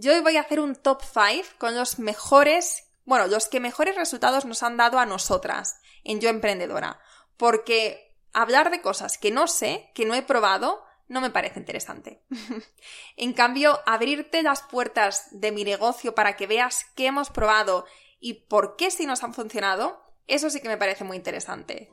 Yo 0.00 0.14
hoy 0.14 0.20
voy 0.20 0.38
a 0.38 0.40
hacer 0.40 0.60
un 0.60 0.76
top 0.76 1.02
5 1.02 1.46
con 1.58 1.74
los 1.74 1.98
mejores, 1.98 2.84
bueno, 3.04 3.26
los 3.26 3.48
que 3.48 3.60
mejores 3.60 3.96
resultados 3.96 4.46
nos 4.46 4.62
han 4.62 4.78
dado 4.78 4.98
a 4.98 5.04
nosotras 5.04 5.78
en 6.04 6.20
Yo 6.22 6.30
Emprendedora. 6.30 6.98
Porque 7.36 8.16
hablar 8.32 8.70
de 8.70 8.80
cosas 8.80 9.18
que 9.18 9.30
no 9.30 9.46
sé, 9.46 9.90
que 9.94 10.06
no 10.06 10.14
he 10.14 10.22
probado, 10.22 10.82
no 11.08 11.20
me 11.20 11.28
parece 11.28 11.58
interesante. 11.60 12.24
en 13.18 13.34
cambio, 13.34 13.78
abrirte 13.84 14.42
las 14.42 14.62
puertas 14.62 15.28
de 15.32 15.52
mi 15.52 15.64
negocio 15.64 16.14
para 16.14 16.34
que 16.34 16.46
veas 16.46 16.86
qué 16.96 17.08
hemos 17.08 17.28
probado 17.28 17.84
y 18.20 18.46
por 18.48 18.76
qué 18.76 18.90
si 18.90 19.04
nos 19.04 19.22
han 19.22 19.34
funcionado, 19.34 20.02
eso 20.26 20.48
sí 20.48 20.62
que 20.62 20.68
me 20.68 20.78
parece 20.78 21.04
muy 21.04 21.18
interesante. 21.18 21.92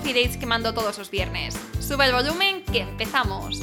coffee 0.00 0.14
dates 0.14 0.38
que 0.38 0.46
mando 0.46 0.72
todos 0.72 0.96
los 0.96 1.10
viernes. 1.10 1.54
Sube 1.78 2.06
el 2.06 2.12
volumen 2.12 2.64
que 2.64 2.78
empezamos. 2.78 3.60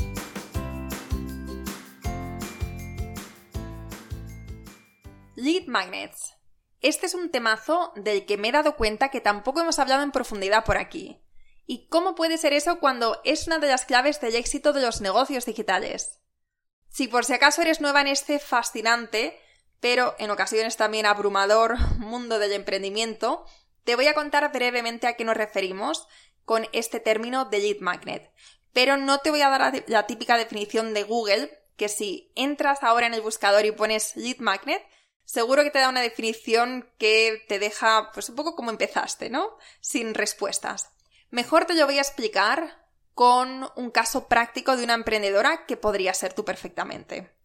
Lead 5.36 5.66
Magnets. 5.68 6.36
Este 6.80 7.08
es 7.08 7.16
un 7.16 7.32
temazo 7.32 7.92
del 7.96 8.28
que 8.28 8.38
me 8.38 8.50
he 8.50 8.52
dado 8.52 8.76
cuenta 8.76 9.10
que 9.10 9.20
tampoco 9.20 9.62
hemos 9.62 9.80
hablado 9.80 10.04
en 10.04 10.12
profundidad 10.12 10.64
por 10.64 10.78
aquí. 10.78 11.24
¿Y 11.66 11.88
cómo 11.88 12.14
puede 12.14 12.38
ser 12.38 12.54
eso 12.54 12.80
cuando 12.80 13.20
es 13.24 13.48
una 13.48 13.58
de 13.58 13.68
las 13.68 13.86
claves 13.86 14.22
del 14.22 14.36
éxito 14.36 14.74
de 14.74 14.82
los 14.82 15.02
negocios 15.02 15.46
digitales? 15.46 16.20
Si 16.90 17.08
por 17.08 17.26
si 17.26 17.34
acaso 17.34 17.64
eres 17.64 17.82
nueva 17.82 18.02
en 18.02 18.08
este 18.08 18.38
fascinante, 18.38 19.40
pero 19.80 20.16
en 20.20 20.30
ocasiones 20.30 20.78
también 20.78 21.08
abrumador 21.08 21.80
mundo 21.98 22.38
del 22.38 22.54
emprendimiento, 22.54 23.46
te 23.88 23.96
voy 23.96 24.08
a 24.08 24.14
contar 24.14 24.52
brevemente 24.52 25.08
a 25.08 25.14
qué 25.14 25.24
nos 25.24 25.38
referimos 25.38 26.10
con 26.48 26.66
este 26.72 27.02
término 27.02 27.44
de 27.44 27.60
lead 27.60 27.80
magnet. 27.82 28.32
Pero 28.72 28.96
no 28.96 29.20
te 29.20 29.32
voy 29.32 29.42
a 29.42 29.50
dar 29.50 29.84
la 29.88 30.08
típica 30.08 30.38
definición 30.38 30.94
de 30.94 31.04
Google, 31.04 31.52
que 31.76 31.90
si 31.90 32.32
entras 32.36 32.84
ahora 32.84 33.06
en 33.06 33.14
el 33.14 33.20
buscador 33.20 33.66
y 33.66 33.72
pones 33.74 34.16
lead 34.16 34.38
magnet, 34.38 34.82
seguro 35.26 35.64
que 35.64 35.72
te 35.72 35.80
da 35.80 35.90
una 35.90 36.02
definición 36.02 36.90
que 36.98 37.44
te 37.50 37.60
deja 37.60 38.12
pues 38.14 38.30
un 38.30 38.38
poco 38.38 38.56
como 38.56 38.72
empezaste, 38.72 39.30
¿no? 39.30 39.58
Sin 39.82 40.14
respuestas. 40.14 40.90
Mejor 41.32 41.66
te 41.66 41.74
lo 41.74 41.86
voy 41.86 41.98
a 41.98 42.02
explicar 42.02 42.88
con 43.14 43.70
un 43.76 43.92
caso 43.92 44.30
práctico 44.30 44.78
de 44.78 44.86
una 44.86 44.94
emprendedora 44.94 45.66
que 45.66 45.76
podría 45.76 46.14
ser 46.14 46.32
tú 46.32 46.46
perfectamente. 46.46 47.36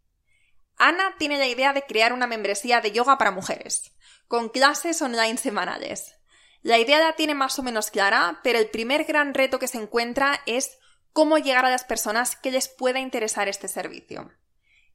Ana 0.77 1.17
tiene 1.19 1.39
la 1.39 1.49
idea 1.49 1.73
de 1.73 1.83
crear 1.83 2.13
una 2.13 2.29
membresía 2.29 2.81
de 2.81 2.93
yoga 2.93 3.19
para 3.19 3.33
mujeres, 3.33 3.97
con 4.29 4.49
clases 4.49 5.03
online 5.03 5.39
semanales. 5.39 6.22
La 6.63 6.79
idea 6.79 7.01
la 7.01 7.15
tiene 7.15 7.35
más 7.35 7.59
o 7.59 7.63
menos 7.63 7.91
clara, 7.91 8.41
pero 8.43 8.59
el 8.59 8.71
primer 8.71 9.05
gran 9.05 9.35
reto 9.35 9.59
que 9.59 9.69
se 9.69 9.79
encuentra 9.79 10.41
es 10.47 10.79
cómo 11.13 11.39
llegar 11.39 11.65
a 11.65 11.71
las 11.71 11.85
personas 11.85 12.37
que 12.37 12.53
les 12.53 12.69
pueda 12.69 13.01
interesar 13.01 13.49
este 13.49 13.69
servicio. 13.69 14.31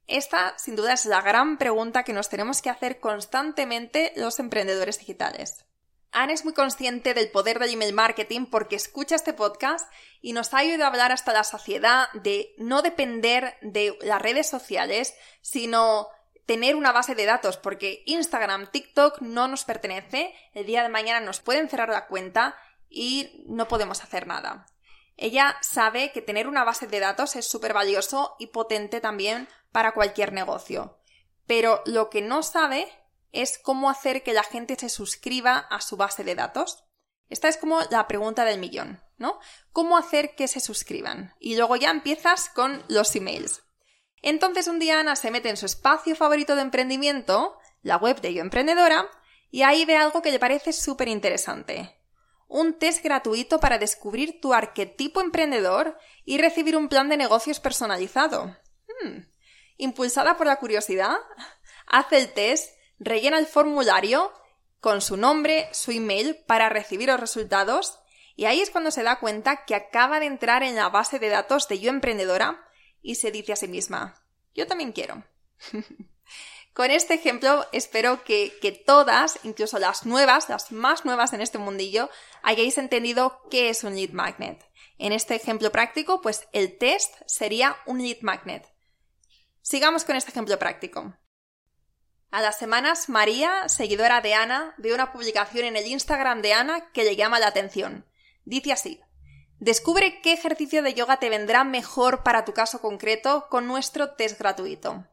Esta, 0.06 0.56
sin 0.58 0.74
duda, 0.74 0.94
es 0.94 1.04
la 1.04 1.20
gran 1.20 1.58
pregunta 1.58 2.02
que 2.02 2.14
nos 2.14 2.30
tenemos 2.30 2.62
que 2.62 2.70
hacer 2.70 2.98
constantemente 3.00 4.12
los 4.16 4.38
emprendedores 4.38 4.98
digitales. 4.98 5.66
Anne 6.10 6.32
es 6.32 6.44
muy 6.44 6.54
consciente 6.54 7.12
del 7.12 7.30
poder 7.30 7.58
del 7.58 7.74
email 7.74 7.92
marketing 7.92 8.46
porque 8.46 8.76
escucha 8.76 9.14
este 9.14 9.34
podcast 9.34 9.86
y 10.22 10.32
nos 10.32 10.54
ha 10.54 10.60
oído 10.60 10.86
hablar 10.86 11.12
hasta 11.12 11.34
la 11.34 11.44
saciedad 11.44 12.10
de 12.14 12.54
no 12.56 12.80
depender 12.80 13.58
de 13.60 13.96
las 14.00 14.22
redes 14.22 14.48
sociales, 14.48 15.14
sino 15.42 16.08
tener 16.48 16.76
una 16.76 16.92
base 16.92 17.14
de 17.14 17.26
datos, 17.26 17.58
porque 17.58 18.02
Instagram, 18.06 18.70
TikTok 18.70 19.20
no 19.20 19.48
nos 19.48 19.66
pertenece, 19.66 20.34
el 20.54 20.64
día 20.64 20.82
de 20.82 20.88
mañana 20.88 21.20
nos 21.20 21.40
pueden 21.40 21.68
cerrar 21.68 21.90
la 21.90 22.06
cuenta 22.06 22.56
y 22.88 23.44
no 23.46 23.68
podemos 23.68 24.02
hacer 24.02 24.26
nada. 24.26 24.64
Ella 25.18 25.58
sabe 25.60 26.10
que 26.10 26.22
tener 26.22 26.48
una 26.48 26.64
base 26.64 26.86
de 26.86 27.00
datos 27.00 27.36
es 27.36 27.46
súper 27.46 27.74
valioso 27.74 28.34
y 28.38 28.46
potente 28.46 29.02
también 29.02 29.46
para 29.72 29.92
cualquier 29.92 30.32
negocio. 30.32 30.98
Pero 31.46 31.82
lo 31.84 32.08
que 32.08 32.22
no 32.22 32.42
sabe 32.42 32.88
es 33.30 33.58
cómo 33.58 33.90
hacer 33.90 34.22
que 34.22 34.32
la 34.32 34.42
gente 34.42 34.74
se 34.76 34.88
suscriba 34.88 35.58
a 35.58 35.82
su 35.82 35.98
base 35.98 36.24
de 36.24 36.34
datos. 36.34 36.82
Esta 37.28 37.48
es 37.48 37.58
como 37.58 37.78
la 37.90 38.08
pregunta 38.08 38.46
del 38.46 38.58
millón, 38.58 39.02
¿no? 39.18 39.38
¿Cómo 39.70 39.98
hacer 39.98 40.34
que 40.34 40.48
se 40.48 40.60
suscriban? 40.60 41.34
Y 41.40 41.56
luego 41.56 41.76
ya 41.76 41.90
empiezas 41.90 42.48
con 42.48 42.82
los 42.88 43.14
emails. 43.16 43.67
Entonces 44.22 44.66
un 44.68 44.78
día 44.78 45.00
Ana 45.00 45.16
se 45.16 45.30
mete 45.30 45.48
en 45.48 45.56
su 45.56 45.66
espacio 45.66 46.16
favorito 46.16 46.56
de 46.56 46.62
emprendimiento, 46.62 47.58
la 47.82 47.96
web 47.96 48.20
de 48.20 48.34
Yo 48.34 48.42
Emprendedora, 48.42 49.08
y 49.50 49.62
ahí 49.62 49.84
ve 49.84 49.96
algo 49.96 50.22
que 50.22 50.32
le 50.32 50.38
parece 50.38 50.72
súper 50.72 51.08
interesante. 51.08 51.96
Un 52.48 52.78
test 52.78 53.02
gratuito 53.02 53.60
para 53.60 53.78
descubrir 53.78 54.40
tu 54.40 54.54
arquetipo 54.54 55.20
emprendedor 55.20 55.98
y 56.24 56.38
recibir 56.38 56.76
un 56.76 56.88
plan 56.88 57.08
de 57.08 57.16
negocios 57.16 57.60
personalizado. 57.60 58.56
Hmm. 59.02 59.26
Impulsada 59.76 60.36
por 60.36 60.46
la 60.46 60.56
curiosidad, 60.56 61.16
hace 61.86 62.18
el 62.18 62.32
test, 62.32 62.74
rellena 62.98 63.38
el 63.38 63.46
formulario 63.46 64.32
con 64.80 65.00
su 65.00 65.16
nombre, 65.16 65.68
su 65.72 65.90
email 65.90 66.36
para 66.46 66.68
recibir 66.68 67.08
los 67.08 67.20
resultados 67.20 67.98
y 68.38 68.44
ahí 68.44 68.60
es 68.60 68.70
cuando 68.70 68.92
se 68.92 69.02
da 69.02 69.18
cuenta 69.18 69.64
que 69.64 69.74
acaba 69.74 70.20
de 70.20 70.26
entrar 70.26 70.62
en 70.62 70.76
la 70.76 70.88
base 70.90 71.18
de 71.18 71.28
datos 71.28 71.66
de 71.66 71.80
Yo 71.80 71.90
Emprendedora 71.90 72.67
y 73.02 73.16
se 73.16 73.30
dice 73.30 73.52
a 73.52 73.56
sí 73.56 73.68
misma, 73.68 74.22
yo 74.54 74.66
también 74.66 74.92
quiero. 74.92 75.24
Con 76.72 76.90
este 76.90 77.14
ejemplo 77.14 77.66
espero 77.72 78.22
que, 78.22 78.56
que, 78.60 78.70
todas, 78.70 79.40
incluso 79.42 79.78
las 79.78 80.06
nuevas, 80.06 80.48
las 80.48 80.70
más 80.70 81.04
nuevas 81.04 81.32
en 81.32 81.40
este 81.40 81.58
mundillo, 81.58 82.08
hayáis 82.42 82.78
entendido 82.78 83.40
qué 83.50 83.68
es 83.68 83.82
un 83.82 83.96
lead 83.96 84.10
magnet. 84.10 84.64
En 84.98 85.12
este 85.12 85.34
ejemplo 85.34 85.72
práctico, 85.72 86.20
pues 86.20 86.46
el 86.52 86.78
test 86.78 87.14
sería 87.26 87.76
un 87.86 88.02
lead 88.02 88.18
magnet. 88.20 88.64
Sigamos 89.62 90.04
con 90.04 90.16
este 90.16 90.30
ejemplo 90.30 90.58
práctico. 90.58 91.16
A 92.30 92.42
las 92.42 92.58
semanas, 92.58 93.08
María, 93.08 93.68
seguidora 93.68 94.20
de 94.20 94.34
Ana, 94.34 94.74
ve 94.76 94.92
una 94.92 95.12
publicación 95.12 95.64
en 95.64 95.76
el 95.76 95.86
Instagram 95.86 96.42
de 96.42 96.52
Ana 96.52 96.92
que 96.92 97.04
le 97.04 97.16
llama 97.16 97.38
la 97.38 97.48
atención. 97.48 98.06
Dice 98.44 98.72
así. 98.72 99.00
Descubre 99.60 100.20
qué 100.20 100.32
ejercicio 100.32 100.82
de 100.82 100.94
yoga 100.94 101.18
te 101.18 101.30
vendrá 101.30 101.64
mejor 101.64 102.22
para 102.22 102.44
tu 102.44 102.52
caso 102.52 102.80
concreto 102.80 103.48
con 103.50 103.66
nuestro 103.66 104.10
test 104.14 104.38
gratuito. 104.38 105.04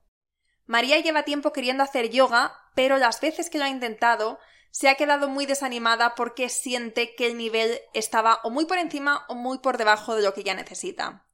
María 0.68 1.00
lleva 1.00 1.24
tiempo 1.24 1.52
queriendo 1.52 1.84
hacer 1.84 2.12
yoga, 2.12 2.54
pero 2.76 2.98
las 2.98 3.22
veces 3.22 3.50
que 3.50 3.58
lo 3.58 3.66
ha 3.66 3.70
intentado 3.70 4.40
se 4.70 4.88
ha 4.90 4.96
quedado 4.96 5.30
muy 5.30 5.48
desanimada 5.48 6.14
porque 6.14 6.50
siente 6.50 7.16
que 7.16 7.26
el 7.26 7.38
nivel 7.38 7.80
estaba 7.94 8.40
o 8.44 8.52
muy 8.52 8.66
por 8.66 8.78
encima 8.78 9.26
o 9.30 9.36
muy 9.36 9.60
por 9.60 9.78
debajo 9.78 10.16
de 10.16 10.22
lo 10.22 10.34
que 10.34 10.42
ella 10.42 10.54
necesita. 10.54 11.26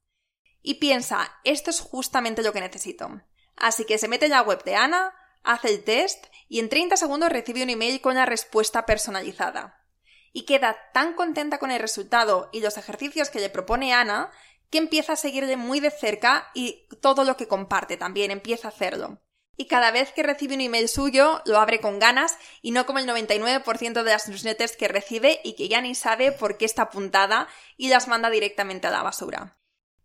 Y 0.61 0.75
piensa, 0.75 1.39
esto 1.43 1.69
es 1.69 1.81
justamente 1.81 2.43
lo 2.43 2.53
que 2.53 2.61
necesito. 2.61 3.21
Así 3.57 3.83
que 3.83 3.97
se 3.97 4.07
mete 4.07 4.25
en 4.25 4.31
la 4.31 4.43
web 4.43 4.63
de 4.63 4.75
Ana, 4.75 5.13
hace 5.43 5.69
el 5.69 5.83
test 5.83 6.27
y 6.47 6.59
en 6.59 6.69
30 6.69 6.95
segundos 6.95 7.29
recibe 7.29 7.63
un 7.63 7.69
email 7.69 7.99
con 7.99 8.15
la 8.15 8.25
respuesta 8.25 8.85
personalizada 8.85 9.80
y 10.33 10.43
queda 10.43 10.77
tan 10.93 11.13
contenta 11.13 11.57
con 11.57 11.71
el 11.71 11.79
resultado 11.79 12.49
y 12.51 12.61
los 12.61 12.77
ejercicios 12.77 13.29
que 13.29 13.39
le 13.39 13.49
propone 13.49 13.93
Ana 13.93 14.31
que 14.69 14.77
empieza 14.77 15.13
a 15.13 15.17
seguirle 15.17 15.57
muy 15.57 15.79
de 15.79 15.91
cerca 15.91 16.49
y 16.53 16.87
todo 17.01 17.25
lo 17.25 17.37
que 17.37 17.47
comparte 17.47 17.97
también 17.97 18.31
empieza 18.31 18.69
a 18.69 18.71
hacerlo. 18.71 19.21
Y 19.57 19.67
cada 19.67 19.91
vez 19.91 20.11
que 20.13 20.23
recibe 20.23 20.55
un 20.55 20.61
email 20.61 20.87
suyo 20.87 21.41
lo 21.45 21.59
abre 21.59 21.81
con 21.81 21.99
ganas 21.99 22.37
y 22.61 22.71
no 22.71 22.85
como 22.85 22.99
el 22.99 23.07
99% 23.07 23.93
de 23.93 24.03
las 24.09 24.29
newsletters 24.29 24.77
que 24.77 24.87
recibe 24.87 25.41
y 25.43 25.53
que 25.53 25.67
ya 25.67 25.81
ni 25.81 25.93
sabe 25.93 26.31
por 26.31 26.57
qué 26.57 26.65
está 26.65 26.83
apuntada 26.83 27.47
y 27.77 27.89
las 27.89 28.07
manda 28.07 28.29
directamente 28.29 28.87
a 28.87 28.91
la 28.91 29.03
basura. 29.03 29.57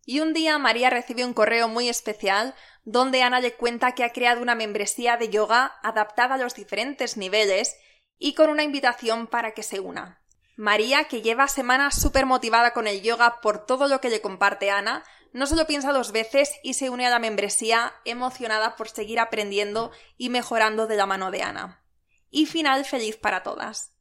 Y 0.04 0.20
un 0.20 0.34
día 0.34 0.58
María 0.58 0.90
recibe 0.90 1.24
un 1.24 1.32
correo 1.32 1.68
muy 1.68 1.88
especial 1.88 2.54
donde 2.84 3.22
Ana 3.22 3.40
le 3.40 3.54
cuenta 3.54 3.92
que 3.92 4.04
ha 4.04 4.12
creado 4.12 4.42
una 4.42 4.54
membresía 4.54 5.16
de 5.16 5.28
yoga 5.28 5.78
adaptada 5.82 6.34
a 6.34 6.38
los 6.38 6.54
diferentes 6.54 7.16
niveles 7.16 7.76
y 8.18 8.34
con 8.34 8.50
una 8.50 8.62
invitación 8.62 9.26
para 9.26 9.52
que 9.52 9.62
se 9.62 9.80
una. 9.80 10.20
María, 10.56 11.04
que 11.04 11.20
lleva 11.20 11.48
semanas 11.48 12.00
súper 12.00 12.24
motivada 12.24 12.72
con 12.72 12.86
el 12.86 13.02
yoga 13.02 13.40
por 13.42 13.66
todo 13.66 13.88
lo 13.88 14.00
que 14.00 14.08
le 14.08 14.22
comparte 14.22 14.70
Ana, 14.70 15.04
no 15.32 15.46
solo 15.46 15.66
piensa 15.66 15.92
dos 15.92 16.12
veces 16.12 16.50
y 16.62 16.74
se 16.74 16.88
une 16.88 17.06
a 17.06 17.10
la 17.10 17.18
membresía 17.18 17.92
emocionada 18.06 18.74
por 18.74 18.88
seguir 18.88 19.20
aprendiendo 19.20 19.90
y 20.16 20.30
mejorando 20.30 20.86
de 20.86 20.96
la 20.96 21.04
mano 21.04 21.30
de 21.30 21.42
Ana. 21.42 21.84
Y 22.30 22.46
final 22.46 22.86
feliz 22.86 23.18
para 23.18 23.42
todas. 23.42 23.92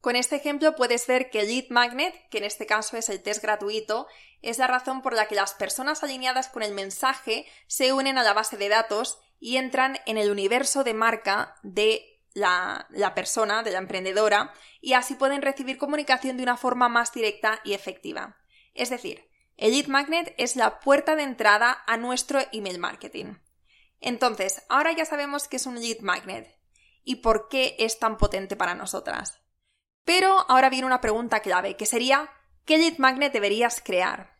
Con 0.00 0.16
este 0.16 0.34
ejemplo 0.34 0.74
puedes 0.74 1.06
ver 1.06 1.30
que 1.30 1.44
Lead 1.44 1.66
Magnet, 1.68 2.28
que 2.30 2.38
en 2.38 2.44
este 2.44 2.66
caso 2.66 2.96
es 2.96 3.08
el 3.08 3.22
test 3.22 3.42
gratuito, 3.42 4.08
es 4.42 4.58
la 4.58 4.66
razón 4.66 5.02
por 5.02 5.14
la 5.14 5.28
que 5.28 5.34
las 5.34 5.54
personas 5.54 6.02
alineadas 6.02 6.48
con 6.48 6.62
el 6.62 6.72
mensaje 6.72 7.46
se 7.68 7.92
unen 7.92 8.18
a 8.18 8.24
la 8.24 8.32
base 8.32 8.56
de 8.56 8.68
datos 8.68 9.20
y 9.38 9.58
entran 9.58 9.98
en 10.06 10.16
el 10.18 10.30
universo 10.30 10.84
de 10.84 10.94
marca 10.94 11.54
de 11.62 12.09
la, 12.34 13.12
persona, 13.14 13.62
de 13.62 13.72
la 13.72 13.78
emprendedora, 13.78 14.52
y 14.80 14.92
así 14.94 15.14
pueden 15.14 15.42
recibir 15.42 15.78
comunicación 15.78 16.36
de 16.36 16.42
una 16.42 16.56
forma 16.56 16.88
más 16.88 17.12
directa 17.12 17.60
y 17.64 17.74
efectiva. 17.74 18.36
Es 18.74 18.90
decir, 18.90 19.28
el 19.56 19.72
lead 19.72 19.86
magnet 19.86 20.34
es 20.38 20.56
la 20.56 20.80
puerta 20.80 21.16
de 21.16 21.22
entrada 21.22 21.82
a 21.86 21.96
nuestro 21.96 22.40
email 22.52 22.78
marketing. 22.78 23.34
Entonces, 24.00 24.62
ahora 24.68 24.92
ya 24.92 25.04
sabemos 25.04 25.48
qué 25.48 25.56
es 25.56 25.66
un 25.66 25.80
lead 25.80 26.00
magnet 26.00 26.58
y 27.04 27.16
por 27.16 27.48
qué 27.48 27.76
es 27.78 27.98
tan 27.98 28.16
potente 28.16 28.56
para 28.56 28.74
nosotras. 28.74 29.40
Pero 30.04 30.46
ahora 30.48 30.70
viene 30.70 30.86
una 30.86 31.00
pregunta 31.00 31.40
clave, 31.40 31.76
que 31.76 31.86
sería 31.86 32.30
¿qué 32.64 32.78
lead 32.78 32.98
magnet 32.98 33.32
deberías 33.32 33.82
crear? 33.84 34.36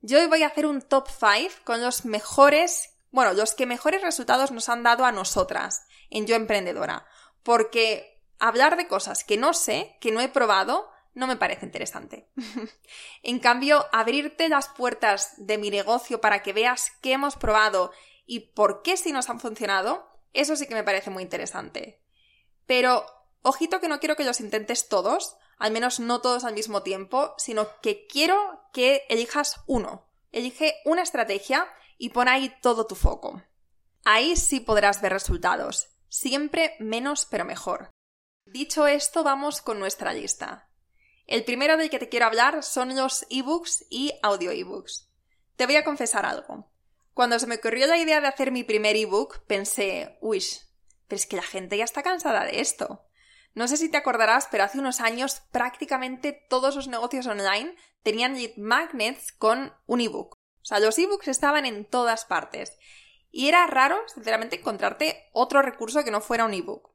Yo 0.00 0.18
hoy 0.18 0.26
voy 0.26 0.42
a 0.42 0.48
hacer 0.48 0.66
un 0.66 0.82
top 0.82 1.08
5 1.08 1.62
con 1.64 1.82
los 1.82 2.04
mejores, 2.04 2.90
bueno, 3.10 3.32
los 3.32 3.54
que 3.54 3.66
mejores 3.66 4.02
resultados 4.02 4.50
nos 4.50 4.68
han 4.68 4.82
dado 4.82 5.04
a 5.04 5.12
nosotras 5.12 5.86
en 6.10 6.26
Yo 6.26 6.36
Emprendedora 6.36 7.06
porque 7.44 8.20
hablar 8.40 8.76
de 8.76 8.88
cosas 8.88 9.22
que 9.22 9.36
no 9.36 9.54
sé, 9.54 9.96
que 10.00 10.10
no 10.10 10.20
he 10.20 10.28
probado, 10.28 10.90
no 11.14 11.28
me 11.28 11.36
parece 11.36 11.64
interesante. 11.64 12.28
en 13.22 13.38
cambio, 13.38 13.86
abrirte 13.92 14.48
las 14.48 14.68
puertas 14.68 15.34
de 15.36 15.58
mi 15.58 15.70
negocio 15.70 16.20
para 16.20 16.42
que 16.42 16.52
veas 16.52 16.90
qué 17.00 17.12
hemos 17.12 17.36
probado 17.36 17.92
y 18.26 18.40
por 18.40 18.82
qué 18.82 18.96
si 18.96 19.12
nos 19.12 19.30
han 19.30 19.38
funcionado, 19.38 20.08
eso 20.32 20.56
sí 20.56 20.66
que 20.66 20.74
me 20.74 20.82
parece 20.82 21.10
muy 21.10 21.22
interesante. 21.22 22.02
Pero, 22.66 23.06
ojito 23.42 23.80
que 23.80 23.88
no 23.88 24.00
quiero 24.00 24.16
que 24.16 24.24
los 24.24 24.40
intentes 24.40 24.88
todos, 24.88 25.36
al 25.58 25.70
menos 25.70 26.00
no 26.00 26.20
todos 26.20 26.44
al 26.44 26.54
mismo 26.54 26.82
tiempo, 26.82 27.34
sino 27.38 27.68
que 27.80 28.06
quiero 28.06 28.62
que 28.72 29.04
elijas 29.08 29.60
uno. 29.66 30.08
Elige 30.32 30.74
una 30.84 31.02
estrategia 31.02 31.68
y 31.96 32.08
pon 32.08 32.28
ahí 32.28 32.52
todo 32.60 32.86
tu 32.86 32.96
foco. 32.96 33.42
Ahí 34.04 34.36
sí 34.36 34.60
podrás 34.60 35.00
ver 35.00 35.12
resultados. 35.12 35.93
Siempre 36.14 36.76
menos 36.78 37.26
pero 37.28 37.44
mejor. 37.44 37.90
Dicho 38.44 38.86
esto, 38.86 39.24
vamos 39.24 39.60
con 39.60 39.80
nuestra 39.80 40.12
lista. 40.12 40.70
El 41.26 41.44
primero 41.44 41.76
del 41.76 41.90
que 41.90 41.98
te 41.98 42.08
quiero 42.08 42.26
hablar 42.26 42.62
son 42.62 42.94
los 42.94 43.26
ebooks 43.30 43.84
y 43.90 44.12
audio 44.22 44.52
ebooks. 44.52 45.10
Te 45.56 45.66
voy 45.66 45.74
a 45.74 45.82
confesar 45.82 46.24
algo. 46.24 46.70
Cuando 47.14 47.36
se 47.40 47.48
me 47.48 47.56
ocurrió 47.56 47.88
la 47.88 47.98
idea 47.98 48.20
de 48.20 48.28
hacer 48.28 48.52
mi 48.52 48.62
primer 48.62 48.94
ebook, 48.94 49.44
pensé, 49.48 50.16
uy, 50.20 50.40
pero 51.08 51.16
es 51.16 51.26
que 51.26 51.34
la 51.34 51.42
gente 51.42 51.76
ya 51.76 51.84
está 51.84 52.04
cansada 52.04 52.44
de 52.44 52.60
esto. 52.60 53.08
No 53.54 53.66
sé 53.66 53.76
si 53.76 53.88
te 53.88 53.96
acordarás, 53.96 54.46
pero 54.52 54.62
hace 54.62 54.78
unos 54.78 55.00
años 55.00 55.42
prácticamente 55.50 56.46
todos 56.48 56.76
los 56.76 56.86
negocios 56.86 57.26
online 57.26 57.74
tenían 58.04 58.34
lead 58.34 58.54
magnets 58.56 59.32
con 59.32 59.74
un 59.86 60.00
ebook. 60.00 60.36
O 60.36 60.64
sea, 60.64 60.78
los 60.78 60.96
ebooks 60.96 61.26
estaban 61.26 61.66
en 61.66 61.84
todas 61.84 62.24
partes. 62.24 62.78
Y 63.36 63.48
era 63.48 63.66
raro, 63.66 63.98
sinceramente, 64.06 64.60
encontrarte 64.60 65.28
otro 65.32 65.60
recurso 65.60 66.04
que 66.04 66.12
no 66.12 66.20
fuera 66.20 66.44
un 66.44 66.54
ebook. 66.54 66.92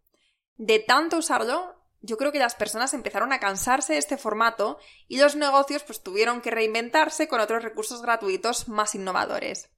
De 0.56 0.80
tanto 0.80 1.18
usarlo, 1.18 1.84
yo 2.00 2.16
creo 2.16 2.32
que 2.32 2.40
las 2.40 2.56
personas 2.56 2.94
empezaron 2.94 3.34
a 3.34 3.42
cansarse 3.42 3.92
de 3.92 4.00
este 4.00 4.16
formato 4.16 4.80
y 5.10 5.20
los 5.20 5.36
negocios 5.36 5.84
pues 5.84 6.02
tuvieron 6.02 6.40
que 6.40 6.50
reinventarse 6.50 7.28
con 7.28 7.42
otros 7.42 7.62
recursos 7.62 8.02
gratuitos 8.02 8.70
más 8.70 8.96
innovadores. 8.96 9.70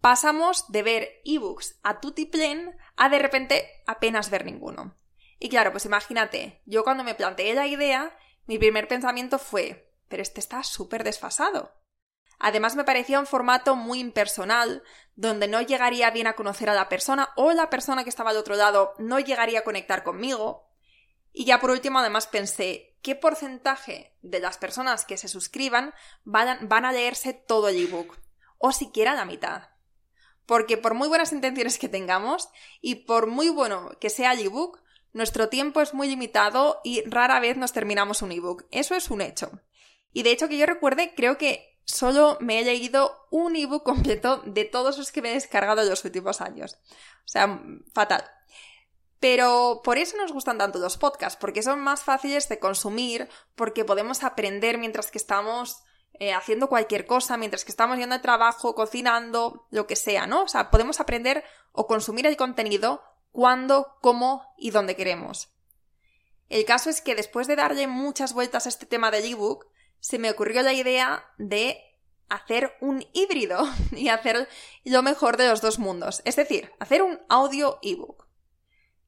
Pasamos 0.00 0.72
de 0.72 0.82
ver 0.82 1.22
ebooks 1.24 1.78
a 1.84 2.00
tutiplén 2.00 2.76
a 2.96 3.08
de 3.08 3.20
repente 3.20 3.70
apenas 3.86 4.28
ver 4.28 4.46
ninguno. 4.46 4.96
Y 5.38 5.50
claro, 5.50 5.70
pues 5.70 5.84
imagínate, 5.84 6.62
yo 6.66 6.82
cuando 6.82 7.04
me 7.04 7.14
planteé 7.14 7.54
la 7.54 7.68
idea, 7.68 8.18
mi 8.48 8.58
primer 8.58 8.88
pensamiento 8.88 9.38
fue, 9.38 9.94
pero 10.08 10.20
este 10.20 10.40
está 10.40 10.64
súper 10.64 11.04
desfasado. 11.04 11.79
Además 12.42 12.74
me 12.74 12.84
parecía 12.84 13.20
un 13.20 13.26
formato 13.26 13.76
muy 13.76 14.00
impersonal, 14.00 14.82
donde 15.14 15.46
no 15.46 15.60
llegaría 15.60 16.10
bien 16.10 16.26
a 16.26 16.32
conocer 16.32 16.70
a 16.70 16.74
la 16.74 16.88
persona 16.88 17.28
o 17.36 17.52
la 17.52 17.68
persona 17.68 18.02
que 18.02 18.08
estaba 18.08 18.30
al 18.30 18.38
otro 18.38 18.56
lado 18.56 18.94
no 18.98 19.20
llegaría 19.20 19.58
a 19.58 19.64
conectar 19.64 20.02
conmigo. 20.02 20.66
Y 21.32 21.44
ya 21.44 21.60
por 21.60 21.70
último 21.70 21.98
además 21.98 22.26
pensé, 22.26 22.96
¿qué 23.02 23.14
porcentaje 23.14 24.16
de 24.22 24.40
las 24.40 24.56
personas 24.56 25.04
que 25.04 25.18
se 25.18 25.28
suscriban 25.28 25.92
van, 26.24 26.84
a 26.86 26.92
leerse 26.92 27.34
todo 27.34 27.68
el 27.68 27.76
ebook? 27.76 28.18
O 28.56 28.72
siquiera 28.72 29.14
la 29.14 29.26
mitad. 29.26 29.68
Porque 30.46 30.78
por 30.78 30.94
muy 30.94 31.08
buenas 31.08 31.32
intenciones 31.32 31.78
que 31.78 31.90
tengamos 31.90 32.48
y 32.80 33.04
por 33.04 33.26
muy 33.26 33.50
bueno 33.50 33.90
que 34.00 34.08
sea 34.08 34.32
el 34.32 34.46
ebook, 34.46 34.80
nuestro 35.12 35.50
tiempo 35.50 35.82
es 35.82 35.92
muy 35.92 36.08
limitado 36.08 36.80
y 36.84 37.02
rara 37.02 37.38
vez 37.38 37.58
nos 37.58 37.74
terminamos 37.74 38.22
un 38.22 38.32
ebook. 38.32 38.64
Eso 38.70 38.94
es 38.94 39.10
un 39.10 39.20
hecho. 39.20 39.60
Y 40.14 40.22
de 40.22 40.30
hecho 40.30 40.48
que 40.48 40.56
yo 40.56 40.64
recuerde, 40.64 41.14
creo 41.14 41.36
que 41.36 41.69
solo 41.90 42.38
me 42.40 42.60
he 42.60 42.64
leído 42.64 43.26
un 43.30 43.56
ebook 43.56 43.82
completo 43.82 44.42
de 44.44 44.64
todos 44.64 44.98
los 44.98 45.12
que 45.12 45.22
me 45.22 45.30
he 45.30 45.34
descargado 45.34 45.82
en 45.82 45.88
los 45.88 46.04
últimos 46.04 46.40
años. 46.40 46.78
O 47.24 47.28
sea, 47.28 47.60
fatal. 47.92 48.24
Pero 49.20 49.82
por 49.84 49.98
eso 49.98 50.16
nos 50.16 50.32
gustan 50.32 50.58
tanto 50.58 50.78
los 50.78 50.96
podcasts, 50.96 51.38
porque 51.38 51.62
son 51.62 51.80
más 51.80 52.02
fáciles 52.02 52.48
de 52.48 52.58
consumir, 52.58 53.28
porque 53.54 53.84
podemos 53.84 54.24
aprender 54.24 54.78
mientras 54.78 55.10
que 55.10 55.18
estamos 55.18 55.82
eh, 56.14 56.32
haciendo 56.32 56.68
cualquier 56.68 57.06
cosa, 57.06 57.36
mientras 57.36 57.64
que 57.64 57.70
estamos 57.70 57.98
yendo 57.98 58.14
al 58.14 58.22
trabajo, 58.22 58.74
cocinando, 58.74 59.66
lo 59.70 59.86
que 59.86 59.96
sea, 59.96 60.26
¿no? 60.26 60.44
O 60.44 60.48
sea, 60.48 60.70
podemos 60.70 61.00
aprender 61.00 61.44
o 61.72 61.86
consumir 61.86 62.26
el 62.26 62.36
contenido 62.36 63.02
cuando, 63.30 63.98
cómo 64.00 64.42
y 64.56 64.70
dónde 64.70 64.96
queremos. 64.96 65.50
El 66.48 66.64
caso 66.64 66.90
es 66.90 67.00
que 67.00 67.14
después 67.14 67.46
de 67.46 67.56
darle 67.56 67.86
muchas 67.86 68.32
vueltas 68.32 68.66
a 68.66 68.70
este 68.70 68.86
tema 68.86 69.10
del 69.10 69.24
ebook, 69.24 69.66
se 70.00 70.18
me 70.18 70.30
ocurrió 70.30 70.62
la 70.62 70.72
idea 70.72 71.24
de 71.38 71.78
hacer 72.28 72.76
un 72.80 73.04
híbrido 73.12 73.68
y 73.92 74.08
hacer 74.08 74.48
lo 74.84 75.02
mejor 75.02 75.36
de 75.36 75.48
los 75.48 75.60
dos 75.60 75.78
mundos, 75.78 76.22
es 76.24 76.36
decir, 76.36 76.72
hacer 76.78 77.02
un 77.02 77.20
audio 77.28 77.78
ebook. 77.82 78.26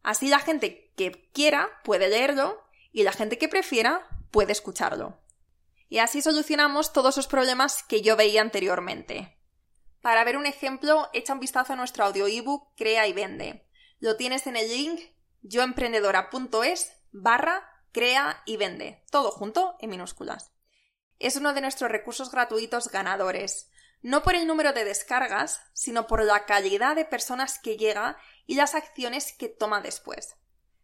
Así 0.02 0.28
la 0.28 0.40
gente 0.40 0.92
que 0.96 1.30
quiera 1.32 1.70
puede 1.84 2.08
leerlo 2.08 2.62
y 2.92 3.04
la 3.04 3.12
gente 3.12 3.38
que 3.38 3.48
prefiera 3.48 4.06
puede 4.30 4.52
escucharlo. 4.52 5.18
Y 5.88 5.98
así 5.98 6.22
solucionamos 6.22 6.92
todos 6.92 7.16
los 7.16 7.26
problemas 7.26 7.82
que 7.82 8.02
yo 8.02 8.16
veía 8.16 8.40
anteriormente. 8.40 9.38
Para 10.00 10.24
ver 10.24 10.36
un 10.36 10.46
ejemplo, 10.46 11.08
echa 11.12 11.34
un 11.34 11.40
vistazo 11.40 11.74
a 11.74 11.76
nuestro 11.76 12.05
audio 12.05 12.26
ebook 12.26 12.74
Crea 12.76 13.06
y 13.06 13.12
Vende. 13.12 13.69
Lo 14.00 14.17
tienes 14.17 14.46
en 14.48 14.56
el 14.56 14.69
link 14.69 15.00
yoemprendedora.es 15.43 16.93
barra 17.12 17.69
crea 17.93 18.43
y 18.46 18.56
vende, 18.56 19.05
todo 19.10 19.31
junto 19.31 19.76
en 19.81 19.90
minúsculas 19.90 20.51
es 21.22 21.36
uno 21.36 21.55
de 21.55 21.60
nuestros 21.60 21.91
recursos 21.91 22.31
gratuitos 22.31 22.88
ganadores, 22.88 23.70
no 24.02 24.22
por 24.22 24.34
el 24.34 24.46
número 24.46 24.72
de 24.72 24.84
descargas, 24.84 25.62
sino 25.72 26.06
por 26.06 26.24
la 26.24 26.44
calidad 26.44 26.96
de 26.96 27.05
personas 27.05 27.58
que 27.58 27.76
llega 27.76 28.19
y 28.46 28.56
las 28.56 28.74
acciones 28.74 29.32
que 29.32 29.48
toma 29.48 29.81
después. 29.81 30.36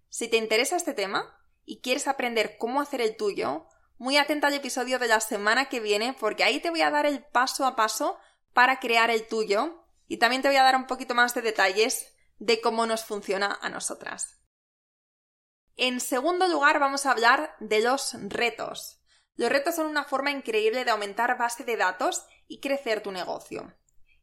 Si 0.09 0.28
te 0.28 0.37
interesa 0.37 0.76
este 0.76 0.95
tema 0.95 1.37
y 1.64 1.80
quieres 1.80 2.09
aprender 2.09 2.57
cómo 2.59 2.80
hacer 2.80 3.00
el 3.00 3.16
tuyo, 3.16 3.66
muy 3.99 4.16
atenta 4.16 4.47
al 4.47 4.54
episodio 4.54 4.99
de 4.99 5.09
la 5.09 5.21
semana 5.21 5.68
que 5.68 5.80
viene 5.80 6.14
porque 6.18 6.45
ahí 6.45 6.61
te 6.61 6.71
voy 6.71 6.83
a 6.83 6.90
dar 6.90 7.04
el 7.04 7.25
paso 7.25 7.66
a 7.66 7.75
paso 7.75 8.18
para 8.52 8.78
crear 8.78 9.11
el 9.11 9.26
tuyo 9.26 9.85
y 10.07 10.18
también 10.18 10.40
te 10.40 10.49
voy 10.49 10.57
a 10.57 10.62
dar 10.62 10.76
un 10.76 10.87
poquito 10.87 11.14
más 11.14 11.35
de 11.35 11.42
detalles 11.42 12.14
de 12.38 12.61
cómo 12.61 12.87
nos 12.87 13.04
funciona 13.04 13.59
a 13.61 13.68
nosotras. 13.68 14.38
En 15.76 16.00
segundo 16.00 16.47
lugar 16.49 16.78
vamos 16.78 17.07
a 17.07 17.11
hablar 17.11 17.54
de 17.61 17.80
los 17.80 18.16
retos. 18.28 18.98
Los 19.38 19.50
retos 19.50 19.76
son 19.76 19.87
una 19.87 20.04
forma 20.04 20.33
increíble 20.33 20.85
de 20.85 20.90
aumentar 20.90 21.38
base 21.38 21.62
de 21.62 21.76
datos 21.76 22.26
y 22.49 22.59
crecer 22.59 23.04
tu 23.04 23.12
negocio. 23.12 23.73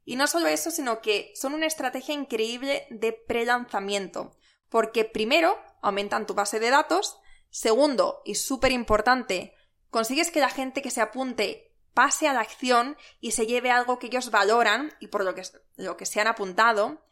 Y 0.03 0.17
no 0.17 0.27
solo 0.27 0.47
eso, 0.47 0.71
sino 0.71 1.01
que 1.01 1.31
son 1.35 1.53
una 1.53 1.67
estrategia 1.67 2.13
increíble 2.13 2.85
de 2.89 3.13
pre-lanzamiento, 3.13 4.35
porque 4.67 5.05
primero 5.05 5.57
aumentan 5.81 6.27
tu 6.27 6.33
base 6.33 6.59
de 6.59 6.69
datos, 6.69 7.17
segundo, 7.49 8.21
y 8.25 8.35
súper 8.35 8.73
importante, 8.73 9.55
consigues 9.89 10.31
que 10.31 10.41
la 10.41 10.49
gente 10.49 10.81
que 10.81 10.91
se 10.91 10.99
apunte 10.99 11.73
pase 11.93 12.27
a 12.27 12.33
la 12.33 12.41
acción 12.41 12.97
y 13.21 13.31
se 13.31 13.47
lleve 13.47 13.71
algo 13.71 13.99
que 13.99 14.07
ellos 14.07 14.31
valoran 14.31 14.91
y 14.99 15.07
por 15.07 15.23
lo 15.23 15.33
que, 15.33 15.43
lo 15.77 15.95
que 15.95 16.05
se 16.05 16.19
han 16.19 16.27
apuntado, 16.27 17.05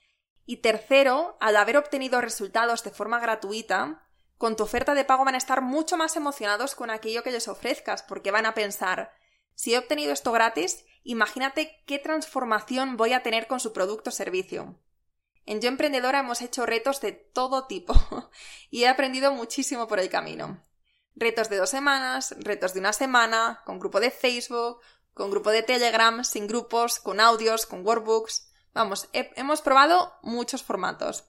y 0.45 0.57
tercero, 0.57 1.37
al 1.39 1.55
haber 1.55 1.77
obtenido 1.77 2.19
resultados 2.19 2.83
de 2.83 2.91
forma 2.91 3.21
gratuita, 3.21 4.05
con 4.37 4.55
tu 4.55 4.63
oferta 4.63 4.93
de 4.93 5.05
pago 5.05 5.25
van 5.25 5.35
a 5.35 5.37
estar 5.37 5.61
mucho 5.61 5.97
más 5.97 6.15
emocionados 6.15 6.75
con 6.75 6.89
aquello 6.89 7.23
que 7.23 7.31
les 7.31 7.47
ofrezcas, 7.47 8.03
porque 8.03 8.31
van 8.31 8.45
a 8.45 8.53
pensar, 8.53 9.13
si 9.55 9.73
he 9.73 9.77
obtenido 9.77 10.11
esto 10.11 10.31
gratis, 10.31 10.85
imagínate 11.03 11.83
qué 11.85 11.99
transformación 11.99 12.97
voy 12.97 13.13
a 13.13 13.23
tener 13.23 13.47
con 13.47 13.59
su 13.59 13.73
producto 13.73 14.09
o 14.09 14.13
servicio. 14.13 14.79
En 15.45 15.61
Yo 15.61 15.67
Emprendedora 15.67 16.19
hemos 16.19 16.41
hecho 16.41 16.65
retos 16.65 17.01
de 17.01 17.11
todo 17.11 17.67
tipo 17.67 17.93
y 18.69 18.83
he 18.83 18.87
aprendido 18.87 19.31
muchísimo 19.31 19.87
por 19.87 19.99
el 19.99 20.09
camino. 20.09 20.63
Retos 21.15 21.49
de 21.49 21.57
dos 21.57 21.69
semanas, 21.69 22.35
retos 22.39 22.73
de 22.73 22.79
una 22.79 22.93
semana, 22.93 23.61
con 23.65 23.79
grupo 23.79 23.99
de 23.99 24.09
Facebook, 24.09 24.79
con 25.13 25.29
grupo 25.29 25.51
de 25.51 25.61
Telegram, 25.61 26.23
sin 26.23 26.47
grupos, 26.47 26.99
con 26.99 27.19
audios, 27.19 27.65
con 27.65 27.85
workbooks. 27.85 28.49
Vamos, 28.73 29.09
hemos 29.11 29.61
probado 29.61 30.17
muchos 30.23 30.63
formatos. 30.63 31.25